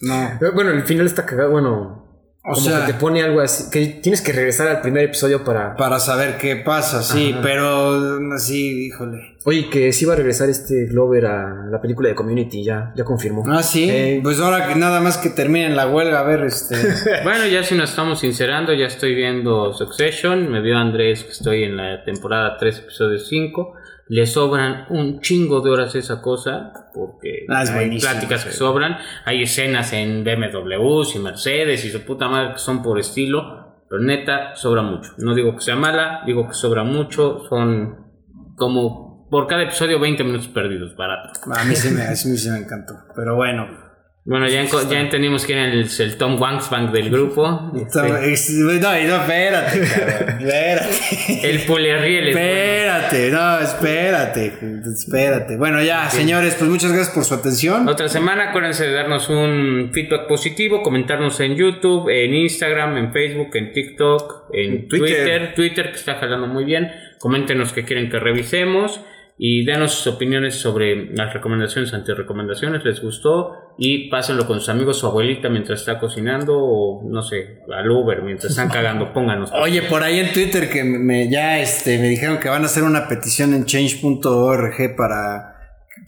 [0.02, 0.24] No.
[0.24, 1.52] Eh, Bueno, el final está cagado.
[1.52, 2.11] Bueno,
[2.44, 3.70] O como sea- que te pone algo así.
[3.70, 5.76] Que tienes que regresar al primer episodio para.
[5.76, 9.36] Para saber qué pasa, sí, pero así, híjole.
[9.44, 13.04] Oye, que sí va a regresar este Glover a la película de Community, ya, ya
[13.04, 13.44] confirmó.
[13.48, 13.88] Ah, sí.
[13.90, 16.76] Eh, Pues ahora que nada más que terminen la huelga, a ver, este.
[17.24, 20.52] Bueno, ya si nos estamos sincerando, ya estoy viendo Succession.
[20.52, 23.76] Me vio Andrés que estoy en la temporada 3, episodio 5.
[24.08, 28.98] Le sobran un chingo de horas esa cosa, porque Ah, hay pláticas que sobran.
[29.26, 33.84] Hay escenas en BMWs y Mercedes y su puta madre que son por estilo.
[33.90, 35.12] Pero neta, sobra mucho.
[35.18, 37.44] No digo que sea mala, digo que sobra mucho.
[37.50, 38.08] Son
[38.56, 41.32] como por cada episodio 20 minutos perdidos, barato.
[41.54, 42.94] A mí sí me, a mí sí me encantó.
[43.16, 43.91] Pero bueno.
[44.24, 47.48] Bueno, ya, ya entendimos quién es el, el Tom Wangsbank del grupo.
[47.48, 50.42] No, no, espérate, cabrón.
[50.42, 51.50] Espérate.
[51.50, 52.28] El Pulerriel.
[52.28, 54.54] Espérate, no, espérate.
[54.94, 55.58] Espérate.
[55.58, 57.90] Bueno, ya, señores, pues muchas gracias por su atención.
[57.90, 63.56] Otra semana, acuérdense de darnos un feedback positivo, comentarnos en YouTube, en Instagram, en Facebook,
[63.56, 65.08] en TikTok, en Twitter.
[65.08, 66.92] Twitter, Twitter, que está jalando muy bien.
[67.18, 69.02] Coméntenos qué quieren que revisemos
[69.44, 75.00] y denos sus opiniones sobre las recomendaciones, antirecomendaciones, les gustó y pásenlo con sus amigos,
[75.00, 79.52] su abuelita mientras está cocinando o no sé, al Uber mientras están cagando, pónganos.
[79.52, 82.84] Oye, por ahí en Twitter que me ya este me dijeron que van a hacer
[82.84, 85.51] una petición en change.org para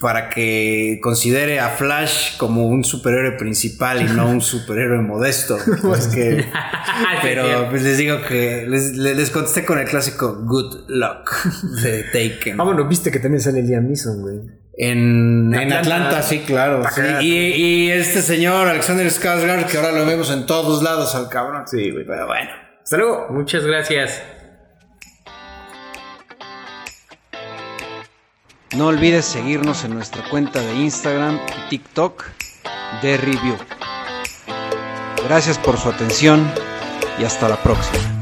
[0.04, 5.58] para que considere a Flash como un superhéroe principal y no un superhéroe modesto.
[5.82, 6.46] Pues que
[7.22, 11.32] pero pues les digo que les, contesté con el clásico good luck
[11.82, 12.60] de Taken.
[12.60, 14.40] Ah, bueno, viste que también sale Liam Neeson, güey.
[14.76, 15.80] En, en Atlanta.
[15.80, 16.84] Atlanta, sí, claro.
[16.94, 17.02] sí.
[17.22, 21.64] Y, y este señor, Alexander Skarsgård, que ahora lo vemos en todos lados al cabrón.
[21.68, 22.06] Sí, güey.
[22.06, 22.50] Pero bueno.
[22.84, 23.28] Hasta luego.
[23.30, 24.22] Muchas gracias.
[28.76, 32.26] No olvides seguirnos en nuestra cuenta de Instagram y TikTok
[33.04, 33.56] de Review.
[35.26, 36.52] Gracias por su atención
[37.20, 38.13] y hasta la próxima.